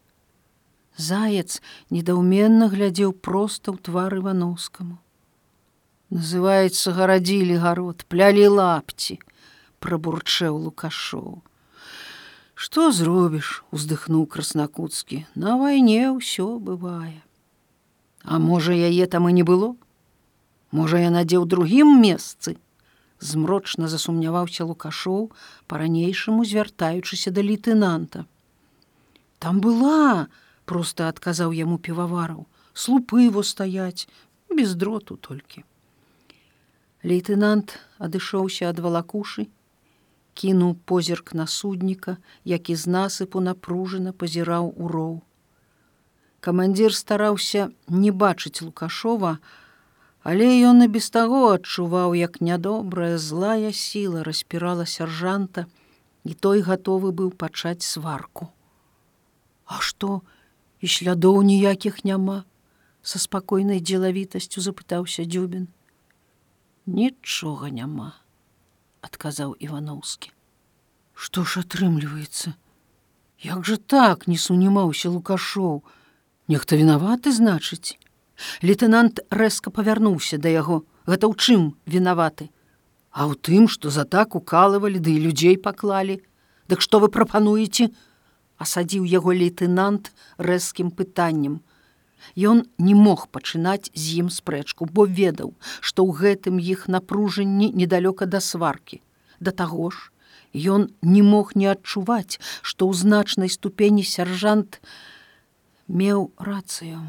Заяц 0.97 1.61
недаўменна 1.89 2.69
глядзеў 2.69 3.13
проста 3.13 3.73
ў 3.73 3.77
твар 3.81 4.13
ивановскаму. 4.21 4.99
Называецца 6.13 6.93
гарадзілі 6.93 7.57
гарод, 7.57 8.05
плялі 8.05 8.45
лапці, 8.53 9.17
прабурчэў 9.81 10.69
лукашоў. 10.69 11.41
Што 12.53 12.91
зробіш, 12.93 13.63
уздыхнуў 13.73 14.27
краснакуцкі, 14.29 15.25
На 15.35 15.57
вайне 15.57 16.13
ўсё 16.13 16.61
бывае. 16.61 17.25
А 18.23 18.37
можа, 18.39 18.71
яе 18.71 19.07
там 19.07 19.27
і 19.27 19.33
не 19.33 19.43
было? 19.43 19.75
Можа, 20.71 21.01
я 21.01 21.09
надзеў 21.09 21.45
другім 21.45 21.97
месцы, 21.99 22.55
змрочна 23.23 23.87
засумняваўся 23.87 24.67
лукашоў 24.67 25.31
по-ранейшаму 25.71 26.45
звяртаючыся 26.45 27.31
да 27.31 27.41
лейтенанта 27.41 28.25
там 29.39 29.61
была 29.63 30.27
просто 30.65 31.07
адказаў 31.11 31.51
яму 31.51 31.77
півавараў. 31.77 32.47
Слупы 32.73 33.27
его 33.27 33.43
стаяць 33.43 34.07
без 34.49 34.75
дроту 34.75 35.15
толькі 35.15 35.63
лейтенант 37.03 37.75
адышоўся 37.99 38.71
ад 38.71 38.79
валакушы 38.83 39.47
кінуў 40.39 40.75
позірк 40.91 41.33
на 41.39 41.47
судніка 41.47 42.17
які 42.43 42.75
з 42.75 42.95
насыпу 42.95 43.43
напружана 43.47 44.13
пазіраў 44.13 44.71
у 44.75 44.87
роў. 44.87 45.15
Камандзір 46.39 46.95
стараўся 46.95 47.69
не 47.87 48.11
бачыць 48.11 48.63
лукашова 48.63 49.37
а 49.39 49.62
Але 50.23 50.47
ён 50.63 50.83
і 50.83 50.87
без 50.87 51.09
таго 51.11 51.51
адчуваў, 51.51 52.15
як 52.15 52.39
нядобрая 52.39 53.17
злая 53.19 53.71
сіла 53.75 54.23
распірала 54.23 54.85
сяржанта, 54.87 55.67
і 56.23 56.33
той 56.33 56.63
гатовы 56.63 57.11
быў 57.11 57.35
пачаць 57.35 57.83
сварку. 57.83 58.47
А 59.67 59.83
што 59.83 60.23
і 60.79 60.87
слядоў 60.87 61.43
ніякіх 61.43 62.03
няма, 62.07 62.43
са 63.03 63.19
спакойнай 63.19 63.83
дзелавітасцю 63.83 64.63
запытаўся 64.63 65.27
дзюбін. 65.27 65.67
Нічога 66.87 67.67
няма, 67.67 68.15
адказаў 69.03 69.59
Івановскі. 69.59 70.31
Што 71.13 71.43
ж 71.43 71.67
атрымліваецца? 71.67 72.55
Як 73.43 73.67
жа 73.67 73.75
так 73.75 74.27
не 74.31 74.39
сунімаўся 74.39 75.11
лукашоў, 75.11 75.83
Нехта 76.51 76.75
вінаваты 76.75 77.31
значыць, 77.31 77.95
Лейтенант 78.61 79.19
рэзка 79.29 79.71
павярнуўся 79.71 80.37
да 80.37 80.49
яго. 80.49 80.83
Гэта 81.05 81.27
ў 81.27 81.35
чым 81.35 81.61
вінаваты. 81.85 82.49
А 83.11 83.29
ў 83.29 83.37
тым, 83.37 83.69
што 83.69 83.89
за 83.93 84.05
так 84.05 84.35
укалывалі, 84.35 84.97
ды 84.97 85.11
да 85.11 85.17
і 85.17 85.23
людзей 85.27 85.55
паклалі. 85.57 86.21
Дык 86.67 86.81
што 86.81 87.03
вы 87.03 87.09
прапануеце? 87.13 87.91
асадзіў 88.63 89.05
яго 89.09 89.35
лейтенант 89.35 90.11
рэзкім 90.37 90.91
пытаннем. 90.91 91.61
Ён 92.49 92.63
не 92.79 92.95
мог 92.95 93.27
пачынаць 93.35 93.91
з 93.91 94.23
ім 94.23 94.29
спрэчку, 94.31 94.87
бо 94.87 95.05
ведаў, 95.05 95.51
што 95.81 96.07
ў 96.07 96.11
гэтым 96.21 96.59
іх 96.59 96.87
напружанні 96.87 97.71
недалёка 97.75 98.29
да 98.35 98.39
сваркі. 98.39 99.01
Да 99.43 99.51
таго 99.51 99.91
ж, 99.91 100.13
ён 100.55 100.87
не 101.01 101.21
мог 101.21 101.51
не 101.59 101.67
адчуваць, 101.67 102.39
што 102.61 102.87
ў 102.87 102.93
значнай 102.95 103.51
ступені 103.51 104.07
сяржант 104.07 104.79
меў 105.87 106.31
рацыю. 106.39 107.03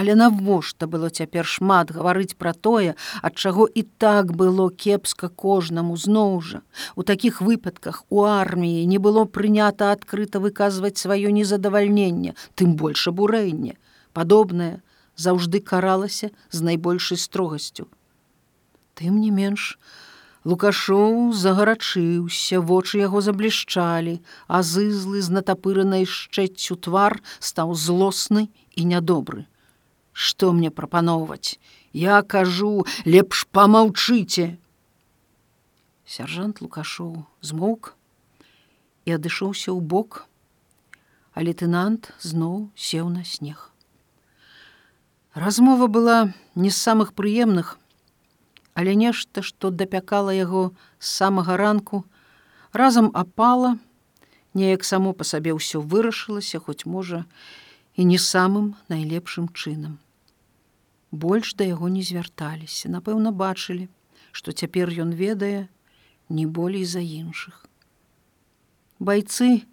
Але 0.00 0.14
навошта 0.16 0.86
было 0.92 1.08
цяпер 1.12 1.44
шмат 1.54 1.90
гаварыць 1.92 2.36
пра 2.42 2.54
тое, 2.66 2.92
ад 3.28 3.34
чаго 3.36 3.66
і 3.80 3.82
так 4.04 4.30
было 4.32 4.68
кепска 4.84 5.28
кожнаму 5.42 5.96
зноў 6.04 6.38
жа. 6.50 6.60
У 6.96 7.04
такіх 7.10 7.40
выпадках 7.44 7.98
у 8.08 8.22
арміі 8.24 8.86
не 8.92 9.00
было 9.06 9.24
прынята 9.38 9.90
адкрыта 9.96 10.40
выказваць 10.40 10.96
сваё 11.02 11.34
незадавальненне, 11.40 12.32
тым 12.56 12.78
больш 12.80 13.04
абурэнне. 13.12 13.76
Падобнае 14.16 14.80
заўжды 15.26 15.60
каралася 15.60 16.32
з 16.48 16.64
найбольшай 16.70 17.20
строгасцю. 17.20 17.84
Тым 18.96 19.20
не 19.20 19.28
менш, 19.42 19.76
Лукашоў 20.48 21.36
загарачыўся, 21.36 22.64
вочы 22.64 23.04
яго 23.04 23.20
заблішчалі, 23.20 24.16
а 24.48 24.64
зызлы 24.64 25.20
з 25.20 25.28
натапыранай 25.36 26.08
шчэццю 26.08 26.80
твар 26.88 27.20
стаў 27.52 27.76
злосны 27.76 28.48
і 28.72 28.88
нядобры 28.96 29.44
што 30.20 30.52
мне 30.52 30.70
прапаноўваць 30.70 31.56
я 31.96 32.22
кажу 32.34 32.72
лепш 33.06 33.46
помаўчыце 33.56 34.48
сяржант 36.16 36.60
лукашоў 36.64 37.12
змоўк 37.50 37.94
і 39.08 39.16
адышоўся 39.16 39.72
ў 39.72 39.80
бок 39.80 40.26
а 41.32 41.46
лейтенант 41.46 42.10
зноў 42.20 42.68
сеў 42.74 43.08
на 43.08 43.22
снег. 43.24 43.70
Размова 45.32 45.86
была 45.86 46.34
не 46.54 46.70
з 46.70 46.76
самых 46.76 47.14
прыемных 47.14 47.78
але 48.74 48.98
нешта 49.04 49.46
што 49.46 49.70
дапякала 49.70 50.36
яго 50.36 50.66
з 50.98 51.14
самага 51.16 51.56
ранку 51.56 52.04
разам 52.72 53.10
апала 53.24 53.72
неяк 54.54 54.84
само 54.84 55.16
па 55.16 55.24
сабе 55.32 55.56
ўсё 55.56 55.80
вырашылася 55.80 56.60
хоць 56.68 56.84
можа 56.84 57.24
і 57.96 58.04
не 58.04 58.18
самым 58.18 58.74
найлепшым 58.92 59.48
чынам. 59.54 59.98
Больш 61.10 61.54
да 61.54 61.64
яго 61.64 61.88
не 61.88 62.02
звярталіся, 62.02 62.88
напэўна, 62.88 63.32
бачылі, 63.32 63.88
што 64.32 64.52
цяпер 64.52 64.90
ён 65.04 65.10
ведае 65.10 65.68
не 66.28 66.46
болей 66.46 66.84
за 66.84 67.02
іншых. 67.02 67.66
Байцы 69.00 69.66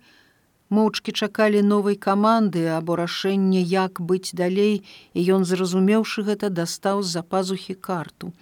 моўчкі 0.73 1.13
чакалі 1.13 1.61
новай 1.61 1.95
каманды 1.95 2.65
або 2.73 2.97
рашэння, 2.97 3.61
як 3.61 4.01
быць 4.01 4.33
далей, 4.33 4.83
і 5.13 5.19
ён, 5.37 5.45
зразумеўшы 5.45 6.25
гэта, 6.25 6.49
дастаў 6.49 7.03
з-за 7.03 7.21
пазухі 7.21 7.75
карту. 7.75 8.33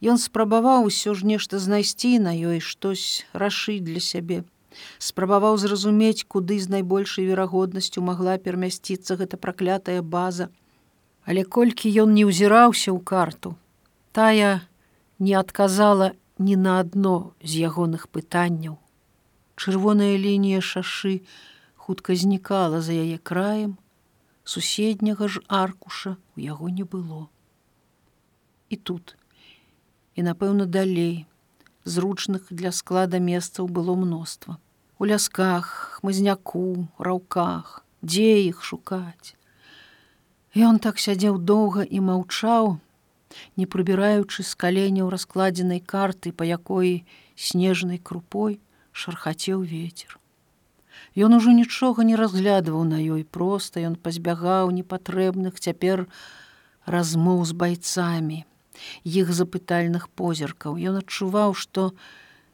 Ён 0.00 0.18
спрабаваў 0.18 0.86
усё 0.86 1.14
ж 1.14 1.26
нешта 1.26 1.58
знайсці 1.58 2.18
на 2.18 2.32
ёй 2.32 2.60
штось 2.60 3.26
рашыць 3.32 3.82
для 3.82 4.00
сябе 4.00 4.44
спрабаваў 4.98 5.56
зразумець, 5.58 6.24
куды 6.26 6.58
з 6.58 6.70
найбольшай 6.70 7.26
верагоднасцю 7.30 8.02
магла 8.02 8.36
перамясціцца 8.38 9.16
гэта 9.20 9.36
праклятая 9.36 10.02
база. 10.02 10.48
Але 11.24 11.44
колькі 11.44 11.90
ён 12.04 12.12
не 12.16 12.24
ўзіраўся 12.28 12.92
ў 12.92 13.00
карту, 13.00 13.56
тая 14.12 14.68
не 15.18 15.34
адказала 15.40 16.12
ні 16.38 16.56
на 16.56 16.80
адно 16.84 17.32
з 17.40 17.64
ягоных 17.68 18.08
пытанняў. 18.08 18.76
Чырвоная 19.56 20.16
лінія 20.20 20.60
шашы 20.60 21.22
хутка 21.76 22.16
знікала 22.16 22.80
за 22.80 22.92
яе 22.92 23.18
краем, 23.18 23.78
суседняга 24.44 25.28
ж 25.28 25.40
аркуша 25.48 26.16
у 26.36 26.44
яго 26.44 26.68
не 26.68 26.84
было. 26.84 27.28
І 28.68 28.76
тут, 28.76 29.16
і 30.14 30.26
напэўна 30.26 30.66
далей, 30.66 31.24
зручных 31.84 32.50
для 32.50 32.72
склада 32.72 33.18
месцаў 33.18 33.68
было 33.68 33.94
мноства 33.94 34.58
у 34.98 35.04
лясках, 35.04 35.98
хмызняку, 35.98 36.88
раўках, 36.98 37.84
дзе 38.02 38.46
іх 38.46 38.62
шукаць. 38.62 39.34
Ён 40.54 40.78
так 40.78 41.00
сядзеў 41.02 41.38
доўга 41.42 41.82
і 41.82 41.98
маўчаў, 41.98 42.78
не 43.58 43.66
прыбіраючы 43.66 44.46
з 44.46 44.52
каленяў 44.54 45.10
раскладзенай 45.10 45.80
карты, 45.82 46.30
па 46.30 46.46
якой 46.46 47.02
снежнай 47.34 47.98
крупой 47.98 48.60
шархацеў 48.92 49.66
ветер. 49.66 50.14
Ён 51.18 51.34
ужо 51.34 51.50
нічога 51.50 52.06
не 52.06 52.14
разглядваў 52.14 52.86
на 52.86 53.02
ёй 53.02 53.26
проста 53.26 53.82
ён 53.82 53.98
пазбягаў 53.98 54.70
непатрэбных 54.70 55.58
цяпер 55.58 56.06
размоў 56.86 57.42
з 57.42 57.58
байцамі, 57.58 58.46
іх 59.02 59.34
запытальных 59.34 60.06
позіркаў. 60.06 60.78
Ён 60.78 61.02
адчуваў, 61.02 61.58
што, 61.58 61.90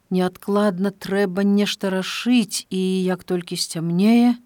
неадкладна 0.08 0.96
трэба 0.96 1.44
нешта 1.44 1.92
рашыць 1.92 2.64
і 2.72 2.80
як 3.04 3.28
толькі 3.28 3.60
сцямнее 3.60 4.40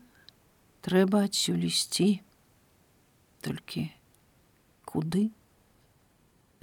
трэба 0.82 1.30
адсюль 1.30 1.70
ісці 1.70 2.18
толькі 3.44 3.84
куды? 4.88 5.28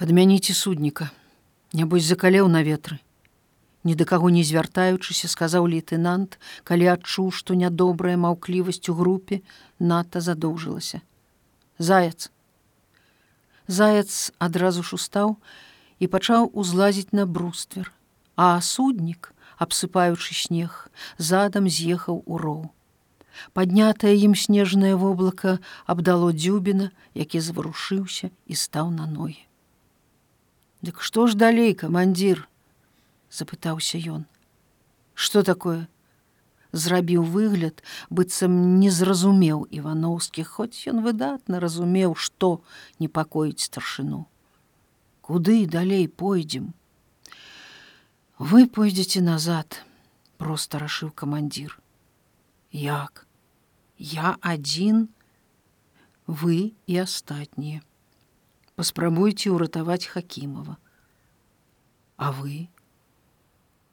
Падмяніце 0.02 0.58
судніка 0.58 1.12
нябось 1.78 2.10
закалеў 2.10 2.50
на 2.50 2.66
ветры. 2.68 2.98
Ні 3.86 3.96
да 4.00 4.06
каго 4.10 4.34
не 4.34 4.44
звяртаючыся 4.48 5.30
сказаў 5.32 5.70
лейтенант 5.70 6.38
калі 6.66 6.92
адчуў 6.98 7.32
што 7.38 7.58
нядобрая 7.62 8.18
маўклівасць 8.26 8.90
у 8.90 8.98
групе 8.98 9.42
надта 9.80 10.26
задоўжылася. 10.26 11.02
Заяц. 11.78 12.30
Заяц 13.68 14.36
адразу 14.38 14.84
ж 14.84 15.00
устаў 15.00 15.40
і 16.00 16.12
пачаў 16.12 16.52
узлазіць 16.54 17.10
на 17.14 17.26
бруствер 17.26 17.94
а 18.36 18.60
суднік, 18.62 19.34
абсыпаючы 19.62 20.34
снег, 20.34 20.90
задам 21.18 21.70
з'ехаў 21.70 22.24
у 22.26 22.38
роў. 22.42 22.74
Паднятае 23.54 24.14
ім 24.28 24.36
снежнае 24.36 24.96
воблака 24.96 25.60
абдало 25.86 26.32
дзюбіна, 26.32 26.92
які 27.14 27.40
заварушыўся 27.40 28.32
і 28.46 28.56
стаў 28.56 28.92
на 28.92 29.08
ногі. 29.08 29.42
Дык 30.82 31.02
што 31.02 31.28
ж 31.28 31.38
далей, 31.38 31.74
камандзір? 31.74 32.48
запытаўся 33.32 34.02
ён. 34.02 34.26
Што 35.14 35.44
такое? 35.44 35.88
Зрабіў 36.72 37.24
выгляд, 37.24 37.84
быццам 38.10 38.80
не 38.80 38.90
зразумеў 38.92 39.68
Івановскі, 39.72 40.44
хоць 40.44 40.88
ён 40.88 41.04
выдатна 41.06 41.60
разумеў, 41.60 42.16
што 42.16 42.64
непакоіць 43.00 43.64
старшыну. 43.64 44.28
Куды 45.22 45.66
далей 45.68 46.08
пойдзем? 46.08 46.74
вы 48.42 48.66
пойдзеце 48.66 49.22
назад 49.22 49.76
просто 50.42 50.80
рашыў 50.82 51.12
камандзір 51.14 51.76
як? 52.72 53.28
Я 53.98 54.38
адзін 54.42 55.10
вы 56.28 56.74
і 56.88 56.98
астатнія. 57.04 57.82
Паспрабуйце 58.76 59.52
ўратаваць 59.52 60.08
хакімова. 60.08 60.78
А 62.18 62.32
вы? 62.32 62.72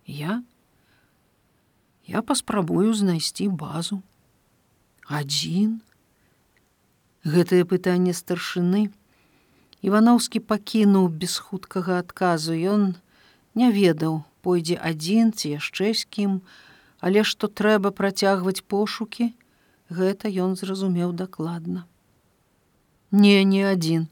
Я? 0.07 0.43
Я 2.07 2.23
паспрабую 2.23 2.95
знайсці 2.95 3.49
базу. 3.53 4.01
Адзін? 5.05 5.83
Гэтае 7.25 7.65
пытанне 7.69 8.15
старшыны. 8.17 8.89
Ивановскі 9.83 10.41
пакінуў 10.41 11.13
без 11.13 11.37
хуткага 11.37 11.99
адказу. 12.01 12.57
Ён 12.57 12.97
не 13.53 13.69
ведаў 13.75 14.25
пойдзе 14.41 14.79
адзін 14.81 15.33
ці 15.37 15.53
яшчэ 15.59 15.93
з 15.93 16.09
кім, 16.09 16.41
але 17.01 17.23
што 17.23 17.49
трэба 17.49 17.91
працягваць 17.91 18.65
пошукі, 18.67 19.33
гэта 19.89 20.29
ён 20.29 20.57
зразумеў 20.57 21.13
дакладна. 21.13 21.87
Не, 23.11 23.45
не 23.45 23.65
адзін. 23.65 24.09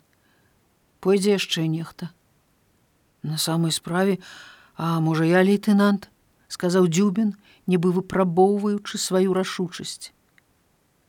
Пойдзе 1.00 1.36
яшчэ 1.36 1.66
нехта. 1.66 2.10
На 3.22 3.36
самай 3.36 3.72
справе, 3.72 4.18
а 4.76 5.00
можа 5.00 5.26
я 5.26 5.42
лейтенант, 5.42 6.08
сказаў 6.48 6.88
дзюбін, 6.88 7.34
нібы 7.66 7.92
выпрабоўваючы 7.92 8.98
сваю 8.98 9.34
рашучасць. 9.34 10.12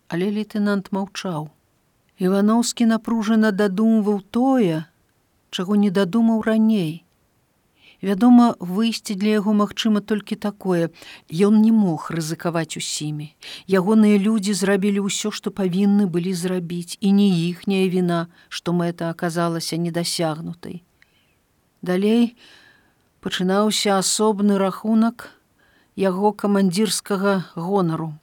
Але 0.10 0.32
лейтенант 0.34 0.92
маўчаў. 0.92 1.50
Івановскі 2.18 2.90
напружана 2.90 3.52
дадумваў 3.52 4.22
тое, 4.34 4.86
чаго 5.52 5.76
не 5.78 5.94
дадумаў 5.94 6.42
раней 6.42 7.07
Вядома, 8.02 8.54
выйсці 8.60 9.18
для 9.18 9.42
яго 9.42 9.54
магчыма 9.58 10.02
толькі 10.06 10.38
такое. 10.38 10.94
Ён 11.34 11.62
не 11.66 11.72
мог 11.74 12.12
рызыкаваць 12.14 12.78
усімі. 12.78 13.34
Ягоныя 13.66 14.22
людзі 14.22 14.54
зрабілі 14.54 15.10
ўсё, 15.10 15.34
што 15.34 15.50
павінны 15.50 16.06
былі 16.06 16.34
зрабіць, 16.38 16.98
і 17.02 17.10
не 17.12 17.30
іхняя 17.50 17.90
віна, 17.90 18.30
што 18.50 18.74
мэта 18.78 19.10
аказалася 19.10 19.82
недасягнутай. 19.82 20.86
Далей 21.82 22.38
пачынаўся 23.26 23.98
асобны 23.98 24.62
рахунак 24.62 25.34
яго 25.98 26.38
камандзірскага 26.38 27.50
гонару. 27.58 28.14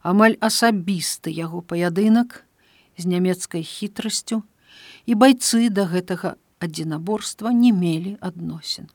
Амаль 0.00 0.40
асабісты 0.40 1.28
яго 1.28 1.60
паядынак 1.60 2.48
з 2.96 3.04
нямецкай 3.04 3.60
хітрасцю, 3.60 4.40
і 5.04 5.12
байцы 5.20 5.68
да 5.68 5.84
гэтага 5.84 6.40
адзінаборства 6.60 7.52
не 7.52 7.72
мелі 7.72 8.16
адносін. 8.20 8.88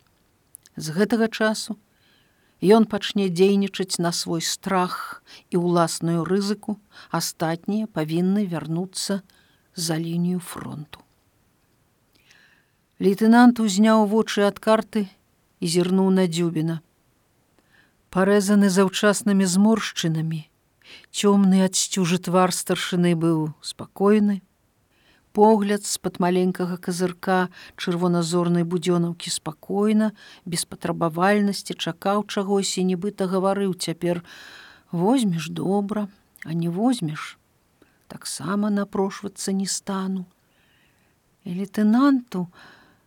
З 0.76 0.95
гэтага 0.97 1.28
часу 1.28 1.78
ён 2.62 2.86
пачне 2.86 3.30
дзейнічаць 3.30 3.97
на 4.00 4.12
свой 4.12 4.41
страх 4.41 5.24
і 5.50 5.62
ўласную 5.62 6.26
рызыку, 6.26 6.78
астатнія 7.10 7.88
павінны 7.88 8.45
вярнуцца 8.45 9.21
за 9.76 9.97
лінію 9.97 10.39
фронту. 10.39 11.02
Лейтенант 13.02 13.60
узняў 13.60 14.06
вочы 14.06 14.45
ад 14.45 14.62
карты 14.62 15.10
і 15.58 15.65
зірнуў 15.65 16.13
на 16.13 16.30
дзюбіна. 16.30 16.82
Парэзаны 18.13 18.69
заўчаснымі 18.69 19.47
зморшчынамі, 19.50 20.45
цёмны 21.10 21.65
адсцюжы 21.65 22.21
твар 22.21 22.54
старшыны 22.54 23.15
быў 23.17 23.56
спакойны, 23.65 24.41
погляд 25.33 25.85
з-пад 25.85 26.19
маленькага 26.19 26.77
казырка 26.77 27.49
чырвоназорнай 27.75 28.63
будзёнаўкі 28.63 29.31
спакойна, 29.31 30.11
без 30.45 30.65
патрабавальнасці 30.65 31.73
чакаў 31.75 32.25
чагось 32.27 32.77
і 32.77 32.87
нібыта 32.91 33.27
гаварыў 33.31 33.73
цяпер: 33.75 34.23
возьмеш 34.91 35.49
добра, 35.49 36.07
а 36.45 36.53
не 36.53 36.69
возьмеш, 36.69 37.37
таксама 38.07 38.69
напрошвацца 38.69 39.51
не 39.51 39.65
стану. 39.65 40.25
І 41.43 41.55
лейтенанту 41.57 42.47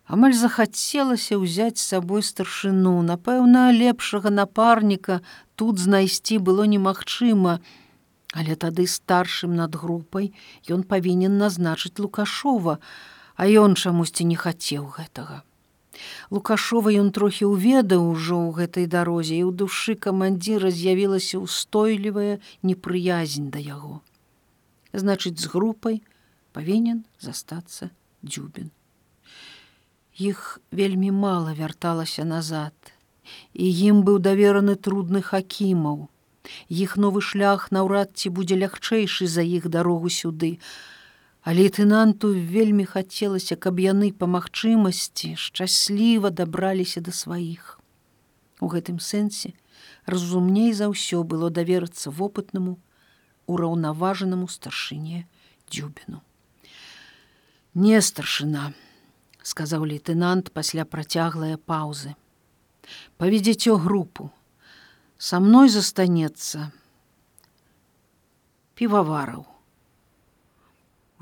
амаль 0.07 0.35
захацелася 0.35 1.39
ўзяць 1.39 1.79
з 1.79 1.87
сабой 1.95 2.23
старшыну, 2.23 3.01
напэўна, 3.03 3.71
лепшага 3.73 4.31
напарніка 4.31 5.21
тут 5.55 5.79
знайсці 5.79 6.39
было 6.39 6.65
немагчыма, 6.65 7.61
Але 8.35 8.59
тады 8.59 8.87
старшым 8.91 9.55
над 9.55 9.79
групай 9.79 10.33
ён 10.67 10.83
павінен 10.83 11.39
назначыць 11.39 11.99
лукашова, 12.03 12.79
а 13.39 13.43
ён 13.47 13.79
чамусьці 13.79 14.27
не 14.27 14.39
хацеў 14.39 14.91
гэтага. 14.99 15.43
Лукашова 16.35 16.91
ён 16.91 17.11
трохі 17.15 17.47
ўведаў 17.51 18.03
ужо 18.11 18.39
ў 18.43 18.51
гэтай 18.59 18.87
дарозе 18.91 19.39
і 19.39 19.45
ў 19.47 19.53
душы 19.63 19.95
камандзіра 19.95 20.75
з'явілася 20.75 21.39
ўстойлівая 21.39 22.43
непрыязнь 22.67 23.51
да 23.55 23.63
яго. 23.63 24.03
Значыць, 24.91 25.39
з 25.39 25.47
групай 25.55 26.03
павінен 26.51 27.05
застацца 27.23 27.91
дзюбін. 28.23 28.75
Іх 30.19 30.59
вельмі 30.71 31.11
мала 31.11 31.55
вярталася 31.55 32.27
назад, 32.27 32.75
і 33.55 33.71
ім 33.91 34.03
быў 34.07 34.19
давераны 34.19 34.75
трудны 34.75 35.23
хакімаў, 35.23 36.11
Іх 36.69 36.97
новы 36.97 37.21
шлях 37.23 37.71
наўрад 37.73 38.15
ці 38.15 38.31
будзе 38.31 38.57
лягчэйшы 38.61 39.27
за 39.27 39.43
іх 39.43 39.69
дарогу 39.69 40.09
сюды. 40.09 40.59
А 41.43 41.53
лейтенанту 41.53 42.33
вельмі 42.33 42.85
хацелася, 42.89 43.57
каб 43.57 43.81
яны 43.81 44.13
па 44.13 44.27
магчымасці 44.27 45.37
шчасліва 45.37 46.31
дабраліся 46.31 47.05
да 47.05 47.13
сваіх. 47.13 47.81
У 48.61 48.69
гэтым 48.73 49.01
сэнсе 49.01 49.53
разумней 50.07 50.73
за 50.73 50.89
ўсё 50.89 51.25
было 51.25 51.51
даверыцца 51.51 52.09
вопытнаму, 52.11 52.79
ураўнаважанаму 53.47 54.49
старшыне 54.49 55.27
дзюбіну. 55.69 56.23
Не 57.75 58.01
старшына, 58.01 58.73
сказаў 59.43 59.85
лейтенант 59.91 60.53
пасля 60.53 60.85
працяглыя 60.85 61.59
паўзы. 61.59 62.15
Паведзіце 63.19 63.75
групу, 63.77 64.31
со 65.25 65.39
мной 65.41 65.71
застанецца 65.73 66.67
півавараў. 68.77 69.45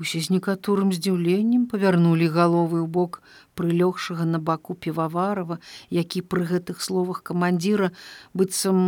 Усе 0.03 0.19
з 0.25 0.33
некаторым 0.33 0.89
здзіўленнем 0.91 1.61
павярнулі 1.71 2.25
галовы 2.33 2.81
ў 2.83 2.87
бок 2.97 3.21
прылёгшага 3.55 4.25
на 4.27 4.41
баку 4.49 4.75
піваварова, 4.85 5.55
які 5.87 6.19
пры 6.33 6.43
гэтых 6.49 6.81
словах 6.83 7.21
камандзіра 7.29 7.93
быццам 8.33 8.81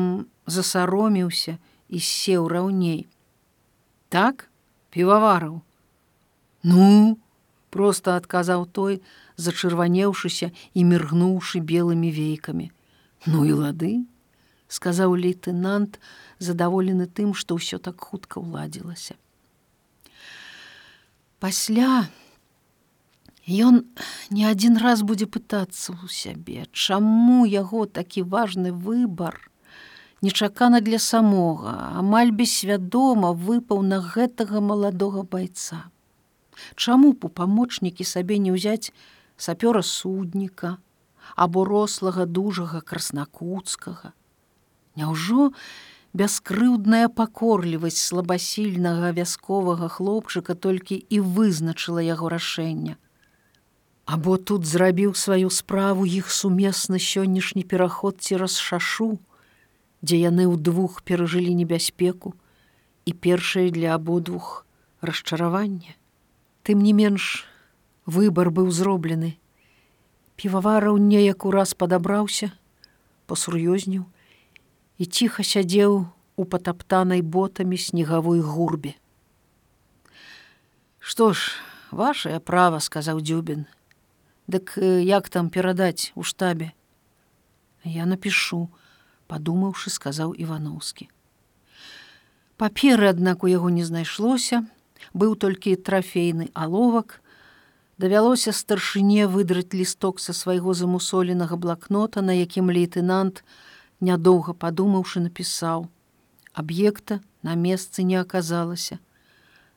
засароміўся 0.55 1.55
і 1.87 2.01
сеў 2.07 2.49
раўней. 2.51 3.05
Так, 4.11 4.49
півавараў. 4.91 5.61
Ну, 6.73 7.15
просто 7.69 8.17
адказаў 8.19 8.67
той, 8.67 8.99
зачырванеўшыся 9.39 10.51
і 10.73 10.85
міргнуўшы 10.91 11.63
белымі 11.71 12.11
вейкамі. 12.19 12.67
Ну 13.31 13.45
і 13.47 13.55
лады, 13.63 13.93
сказаў 14.75 15.15
лейтенант 15.25 15.99
задаволены 16.49 17.07
тым 17.19 17.33
што 17.41 17.59
ўсё 17.61 17.79
так 17.87 18.01
хутка 18.09 18.43
ўладзілася 18.43 19.17
пасля 21.39 22.05
ён 23.69 23.83
не 24.37 24.45
адзін 24.51 24.79
раз 24.85 25.03
будзе 25.09 25.27
пытацца 25.39 25.93
ў 25.95 26.07
сябе 26.19 26.69
чаму 26.71 27.43
яго 27.49 27.85
такі 27.99 28.25
важны 28.37 28.71
выбар 28.87 29.37
нечакана 30.25 30.81
для 30.81 30.99
самога 30.99 31.73
амаль 32.01 32.31
бессвядома 32.31 33.33
выпаў 33.33 33.83
на 33.85 33.99
гэтага 34.01 34.61
маладога 34.61 35.21
байца. 35.21 35.85
Чаму 36.75 37.13
б 37.13 37.27
у 37.27 37.29
памочнікі 37.29 38.07
сабе 38.07 38.39
не 38.41 38.55
ўзяць 38.55 38.89
сапёра 39.37 39.83
судніка 39.85 40.77
або 41.35 41.65
рослага 41.69 42.25
дужага 42.25 42.81
краснакуцкага 42.81 44.13
Няўжо 44.95 45.51
бяскрыўдная 46.15 47.07
пакорлівасць 47.11 47.99
слабасільнага 47.99 49.11
вясковага 49.11 49.89
хлопчыка 49.91 50.55
толькі 50.55 50.95
і 51.09 51.19
вызначыла 51.19 51.99
яго 51.99 52.31
рашэнне. 52.31 52.95
Або 54.05 54.37
тут 54.37 54.65
зрабіў 54.69 55.15
сваю 55.17 55.49
справу 55.49 56.05
іх 56.05 56.31
сумесны 56.31 57.01
сённяшні 57.01 57.65
пераход 57.67 58.21
цераз 58.21 58.55
шашу, 58.61 59.17
дзе 60.05 60.21
яны 60.21 60.47
ўдвух 60.47 61.01
перажылі 61.01 61.51
небяспеку 61.57 62.35
і 63.05 63.11
першае 63.11 63.67
для 63.75 63.97
абодвух 63.97 64.65
расчаравання. 65.01 65.97
Тым 66.63 66.85
не 66.85 66.93
менш 66.93 67.45
выбар 68.05 68.53
быў 68.53 68.71
зроблены. 68.71 69.35
Півавараў 70.39 71.01
неяк 71.01 71.45
ураз 71.45 71.73
падабраўся, 71.73 72.53
пасур'ёзніў, 73.25 74.05
і 74.97 75.05
ціха 75.05 75.43
сядзеў 75.43 76.05
у 76.35 76.43
патаптанай 76.45 77.21
ботамі 77.21 77.77
снегавой 77.77 78.39
гурбе. 78.39 78.95
Што 80.99 81.33
ж, 81.33 81.51
вашее 81.91 82.39
права 82.39 82.79
сказаў 82.79 83.21
дзюбін. 83.21 83.65
Дык 84.47 84.77
як 84.77 85.29
там 85.29 85.49
перадаць 85.49 86.11
у 86.15 86.23
штабе? 86.23 86.71
Я 87.83 88.05
напишу, 88.05 88.69
падумаўшы, 89.27 89.89
сказаў 89.89 90.33
Івановскі. 90.33 91.09
Паперы, 92.57 93.09
аднак 93.09 93.43
у 93.43 93.47
яго 93.51 93.69
не 93.69 93.83
знайшлося, 93.83 94.63
быў 95.13 95.35
толькі 95.35 95.75
трафейны 95.75 96.49
аловак, 96.53 97.21
давялося 97.97 98.51
старшыне 98.51 99.27
выдраць 99.27 99.73
лісток 99.73 100.19
са 100.19 100.33
свайго 100.33 100.73
замусоленага 100.73 101.57
блакнота, 101.57 102.21
на 102.21 102.31
якім 102.31 102.71
лейтенант, 102.71 103.43
нядоўга 104.01 104.53
падумаўшы 104.53 105.19
напісаў. 105.19 105.87
Аб'екта 106.53 107.19
на 107.43 107.55
месцы 107.55 108.03
не 108.03 108.15
аказалася. 108.15 108.99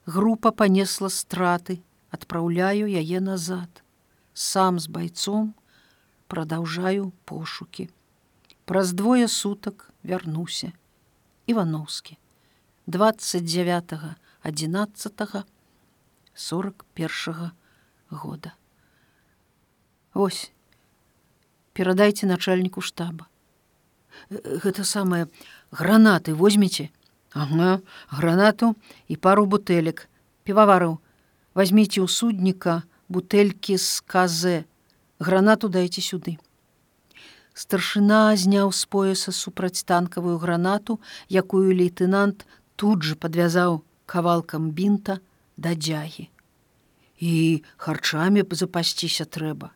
Група 0.07 0.51
панесла 0.53 1.09
страты 1.09 1.81
адпраўляю 2.11 2.89
яе 2.89 3.21
назад. 3.21 3.83
Сам 4.35 4.79
з 4.79 4.89
байцом 4.89 5.55
прадаўжаю 6.27 7.13
пошукі. 7.25 7.89
Праз 8.65 8.93
двое 8.93 9.29
сутак 9.29 9.91
вярнуся. 10.03 10.73
Ивановскі 11.47 12.19
29 12.87 13.95
11 14.45 15.45
41 16.35 17.51
года. 18.11 18.53
Ось 20.15 20.53
перадайце 21.73 22.27
начальніку 22.27 22.81
штаба 22.81 23.27
гэта 24.31 24.85
самае 24.85 25.27
гранаты 25.73 26.35
возьмеце. 26.35 26.91
Ага, 27.33 27.81
гранату 28.11 28.75
і 29.09 29.17
пару 29.17 29.45
бутэлек 29.47 30.09
півавараў. 30.45 30.99
Возьмите 31.55 32.01
у 32.01 32.09
судніка 32.09 32.83
бутэлькі 33.09 33.77
з 33.77 34.01
казе 34.07 34.65
гранату 35.21 35.69
дайце 35.69 36.01
сюды. 36.01 36.39
Старшына 37.59 38.37
зняў 38.39 38.71
з 38.73 38.87
пояса 38.87 39.33
супрацьтанкавую 39.33 40.39
гранату, 40.39 41.01
якую 41.29 41.75
лейтенант 41.75 42.47
тут 42.77 43.03
жа 43.03 43.19
падвязаў 43.19 43.83
кавалкам 44.07 44.71
бінта 44.71 45.19
да 45.57 45.75
дзягі. 45.75 46.31
І 47.19 47.65
харчамі 47.77 48.47
запасціся 48.51 49.27
трэба. 49.27 49.75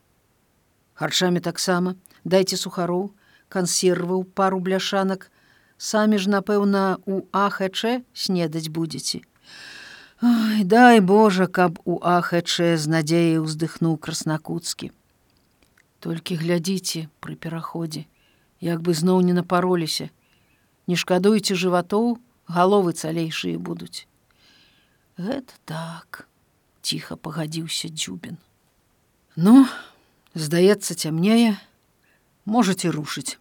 Харчамі 0.95 1.43
таксама. 1.43 1.99
Дайце 2.23 2.55
сухароў, 2.55 3.11
кансерваў 3.53 4.23
пару 4.39 4.59
бляшанак, 4.63 5.29
самі 5.77 6.17
ж, 6.17 6.31
напэўна, 6.33 6.97
у 7.05 7.21
АХЧ 7.31 8.03
снедаць 8.13 8.73
будзеце. 8.73 9.21
Ой, 10.23 10.63
дай 10.63 10.99
Божа, 11.01 11.47
каб 11.47 11.79
у 11.83 11.99
АХЧ 11.99 12.79
з 12.79 12.87
надзеяй 12.87 13.39
уздыхнуў 13.43 13.97
краснакуцкі. 13.99 14.91
Толькі 15.99 16.39
глядзіце 16.39 17.07
пры 17.19 17.35
пераходзе, 17.35 18.05
як 18.63 18.81
бы 18.81 18.95
зноў 18.95 19.19
не 19.27 19.35
напароліся. 19.35 20.09
Не 20.87 20.95
шкадуйце 20.95 21.59
жыватоў, 21.59 22.17
галовы 22.47 22.95
цалейшыя 22.95 23.59
будуць. 23.59 24.07
Гэта 25.19 25.53
так, 25.67 26.27
ціха 26.81 27.15
пагадзіўся 27.15 27.91
дзюбін. 27.91 28.39
Ну, 29.35 29.67
здаецца, 30.33 30.95
цямнее, 30.95 31.59
можете 32.45 32.95
рушыць, 32.95 33.39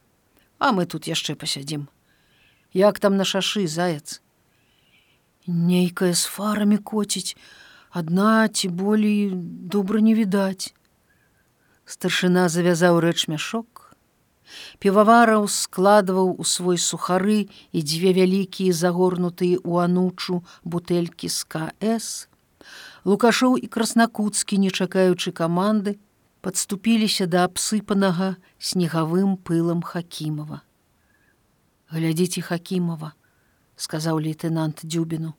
А 0.63 0.71
мы 0.71 0.87
тут 0.87 1.09
яшчэ 1.11 1.35
пасядзім. 1.35 1.89
Як 2.71 3.01
там 3.03 3.17
на 3.19 3.25
шашы 3.27 3.67
заяц? 3.67 4.23
Нейкая 5.47 6.15
з 6.15 6.31
фарамі 6.35 6.79
коціць, 6.79 7.35
адна 7.91 8.47
ці 8.47 8.71
болей 8.71 9.35
добра 9.75 9.99
не 9.99 10.15
відаць. 10.15 10.71
Старшына 11.83 12.47
завязаў 12.47 13.03
рэч 13.03 13.27
мяшок. 13.27 13.91
Півавараў 14.79 15.51
складваў 15.51 16.31
у 16.39 16.47
свой 16.47 16.79
сухары 16.79 17.51
і 17.51 17.83
дзве 17.83 18.15
вялікія 18.23 18.71
загорнутыя 18.71 19.59
ў 19.59 19.91
анучу 19.91 20.47
бутэлькі 20.63 21.27
з 21.27 21.43
КС. 21.43 22.31
Лукашоў 23.03 23.59
і 23.59 23.67
краснакуцкі, 23.67 24.63
не 24.63 24.71
чакаючы 24.71 25.35
каманды, 25.35 25.99
падступіліся 26.43 27.27
да 27.31 27.47
абсыпанага 27.49 28.37
снегавым 28.59 29.39
пылам 29.39 29.83
Хакімова. 29.87 30.63
Глядзіце 31.95 32.43
Хакімова, 32.43 33.15
сказаў 33.77 34.19
лейтенант 34.27 34.83
Дзюбіну. 34.85 35.33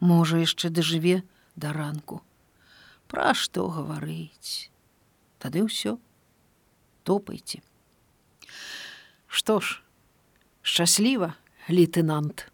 Можа 0.00 0.42
яшчэ 0.42 0.74
дажыве 0.74 1.22
да 1.54 1.72
ранку. 1.76 2.20
Пра 3.06 3.32
што 3.38 3.70
гаварыць? 3.70 4.70
тады 5.40 5.64
ўсё 5.64 5.96
топайце 7.08 7.64
што 9.40 9.56
ж 9.64 9.80
шчасліва 10.60 11.32
лейтенант 11.72 12.44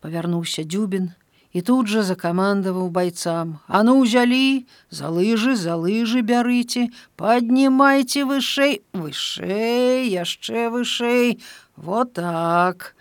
павярнуўся 0.00 0.64
дзюбін 0.64 1.10
і 1.52 1.62
тут 1.66 1.90
жа 1.90 2.02
закамандаваў 2.06 2.90
байцам 2.94 3.58
а 3.66 3.82
ну 3.86 3.96
ўзялі 4.02 4.66
за 4.90 5.10
лыжы 5.10 5.56
за 5.58 5.74
лыжы 5.74 6.22
бярыце! 6.22 6.90
Поднімайце 7.18 8.22
вышэй 8.24 8.82
вышэй 8.94 10.06
яшчэ 10.14 10.70
вышэй 10.70 11.42
вот 11.76 12.14
так! 12.14 12.94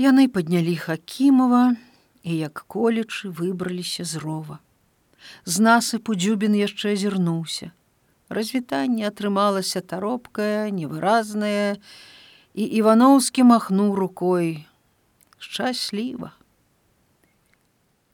Яны 0.00 0.26
паднялі 0.28 0.74
хакімова 0.74 1.76
і 2.24 2.32
як 2.36 2.64
колечы 2.66 3.28
выбраліся 3.28 4.04
з 4.08 4.16
рова. 4.24 4.58
З 5.44 5.60
насыпу 5.60 6.16
дзюбін 6.16 6.56
яшчэ 6.56 6.96
азірнуўся. 6.96 7.70
Развітанне 8.32 9.04
атрымалася 9.06 9.84
таропкае 9.84 10.72
невыразнае 10.72 11.76
і 12.56 12.64
івановскі 12.80 13.44
махнуў 13.52 13.92
рукой. 13.94 14.64
Шчасліва 15.38 16.32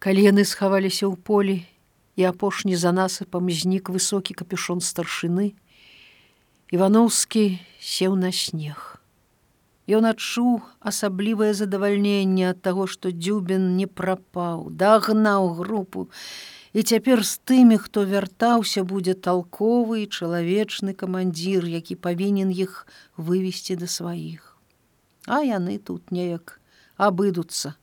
калі 0.01 0.25
яны 0.25 0.49
схаваліся 0.49 1.05
ў 1.07 1.15
полі 1.21 1.57
і 2.17 2.25
апошні 2.29 2.77
за 2.81 2.91
насыпам 2.97 3.53
знік 3.53 3.93
высокі 3.93 4.33
капюшон 4.33 4.81
старшыны 4.81 5.53
ивановскі 6.73 7.61
сеў 7.85 8.17
на 8.17 8.33
снег. 8.33 8.97
Ён 9.91 10.09
адчуў 10.09 10.63
асаблівае 10.81 11.51
задавальненне 11.53 12.49
ад 12.51 12.63
таго, 12.65 12.87
што 12.87 13.13
дзюбін 13.13 13.77
не 13.77 13.87
прапаў, 13.87 14.71
дагнаў 14.71 15.53
групу 15.61 16.09
І 16.73 16.83
цяпер 16.87 17.25
з 17.27 17.43
тымі, 17.43 17.77
хто 17.83 18.07
вяртаўся, 18.07 18.85
будзе 18.87 19.15
талковы 19.19 20.07
і 20.07 20.07
чалавечны 20.07 20.95
камандзір, 20.95 21.67
які 21.67 21.99
павінен 21.99 22.55
іх 22.55 22.87
вывесці 23.19 23.75
да 23.75 23.91
сваіх. 23.91 24.55
А 25.27 25.43
яны 25.43 25.83
тут 25.83 26.15
неяк 26.15 26.61
абыдуцца 26.95 27.75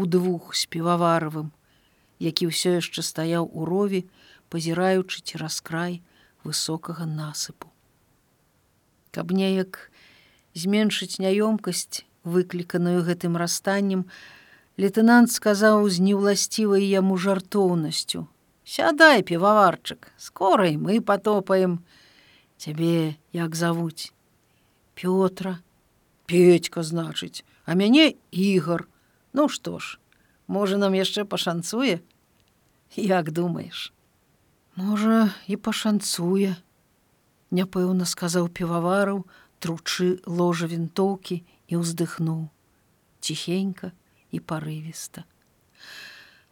у 0.00 0.06
двух 0.06 0.56
з 0.56 0.64
піваваравым, 0.66 1.52
які 2.18 2.48
ўсё 2.48 2.80
яшчэ 2.80 3.04
стаяў 3.04 3.44
у 3.52 3.68
рові, 3.68 4.08
пазіраючы 4.48 5.20
цераз 5.20 5.60
край 5.60 6.00
высокага 6.44 7.04
насыпу. 7.04 7.68
Каб 9.12 9.36
неяк 9.36 9.92
зменшыць 10.56 11.20
няёмкасць, 11.20 12.08
выкліканую 12.24 13.04
гэтым 13.04 13.36
расстаннем, 13.36 14.08
Лейтенант 14.80 15.28
сказаў 15.28 15.88
з 15.92 16.00
неўласцівай 16.00 16.84
яму 16.88 17.20
жартоўнасцю: 17.20 18.24
«Сядай, 18.64 19.20
піваварчык, 19.20 20.08
скора 20.16 20.72
і 20.72 20.78
мы 20.80 21.00
потопаем. 21.04 21.84
Цябе 22.56 23.16
як 23.32 23.56
завуць. 23.56 24.12
Пётра, 24.94 25.60
Петька 26.24 26.80
значыць, 26.80 27.44
а 27.66 27.74
мяне 27.74 28.14
ігар. 28.30 28.86
Ну 29.32 29.48
што 29.48 29.78
ж, 29.78 29.98
можа 30.46 30.76
нам 30.76 30.94
яшчэ 30.94 31.24
пашанцуе? 31.24 32.00
Як 32.96 33.30
думаеш? 33.30 33.92
Можа, 34.76 35.30
і 35.46 35.56
пашанцуе, 35.56 36.56
Няпэўна 37.50 38.06
сказаў 38.06 38.46
півавараў, 38.54 39.24
тручы 39.58 40.22
ложа 40.26 40.70
вінтоўкі 40.70 41.42
і 41.66 41.82
ўздыхнуў. 41.82 42.46
Ціхенька, 43.20 43.90
і 44.30 44.38
парывіста. 44.38 45.26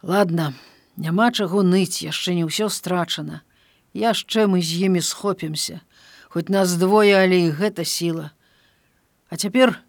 Ладно, 0.02 0.52
няма 0.98 1.30
чаго 1.30 1.62
ныць, 1.62 2.02
яшчэ 2.02 2.34
не 2.34 2.44
ўсё 2.50 2.66
страчана. 2.66 3.46
Яшчэ 3.94 4.50
мы 4.50 4.58
з 4.62 4.90
імі 4.90 5.00
схопімся, 5.00 5.80
Хоць 6.28 6.52
нас 6.52 6.76
двое, 6.76 7.16
але 7.16 7.48
і 7.48 7.56
гэта 7.56 7.88
сіла. 7.88 8.36
А 9.32 9.40
цяпер, 9.40 9.80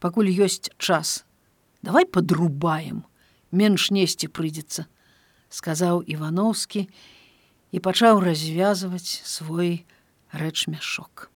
пакуль 0.00 0.32
ёсць 0.32 0.72
час, 0.80 1.27
давай 1.82 2.06
подрубаем, 2.06 3.04
менш 3.50 3.90
несці 3.90 4.28
прыйдзецца, 4.28 4.86
сказаў 5.48 6.02
Івановскі 6.06 6.88
і 7.72 7.78
пачаў 7.80 8.20
развязваць 8.20 9.22
свой 9.24 9.86
рэчмяшок. 10.32 11.30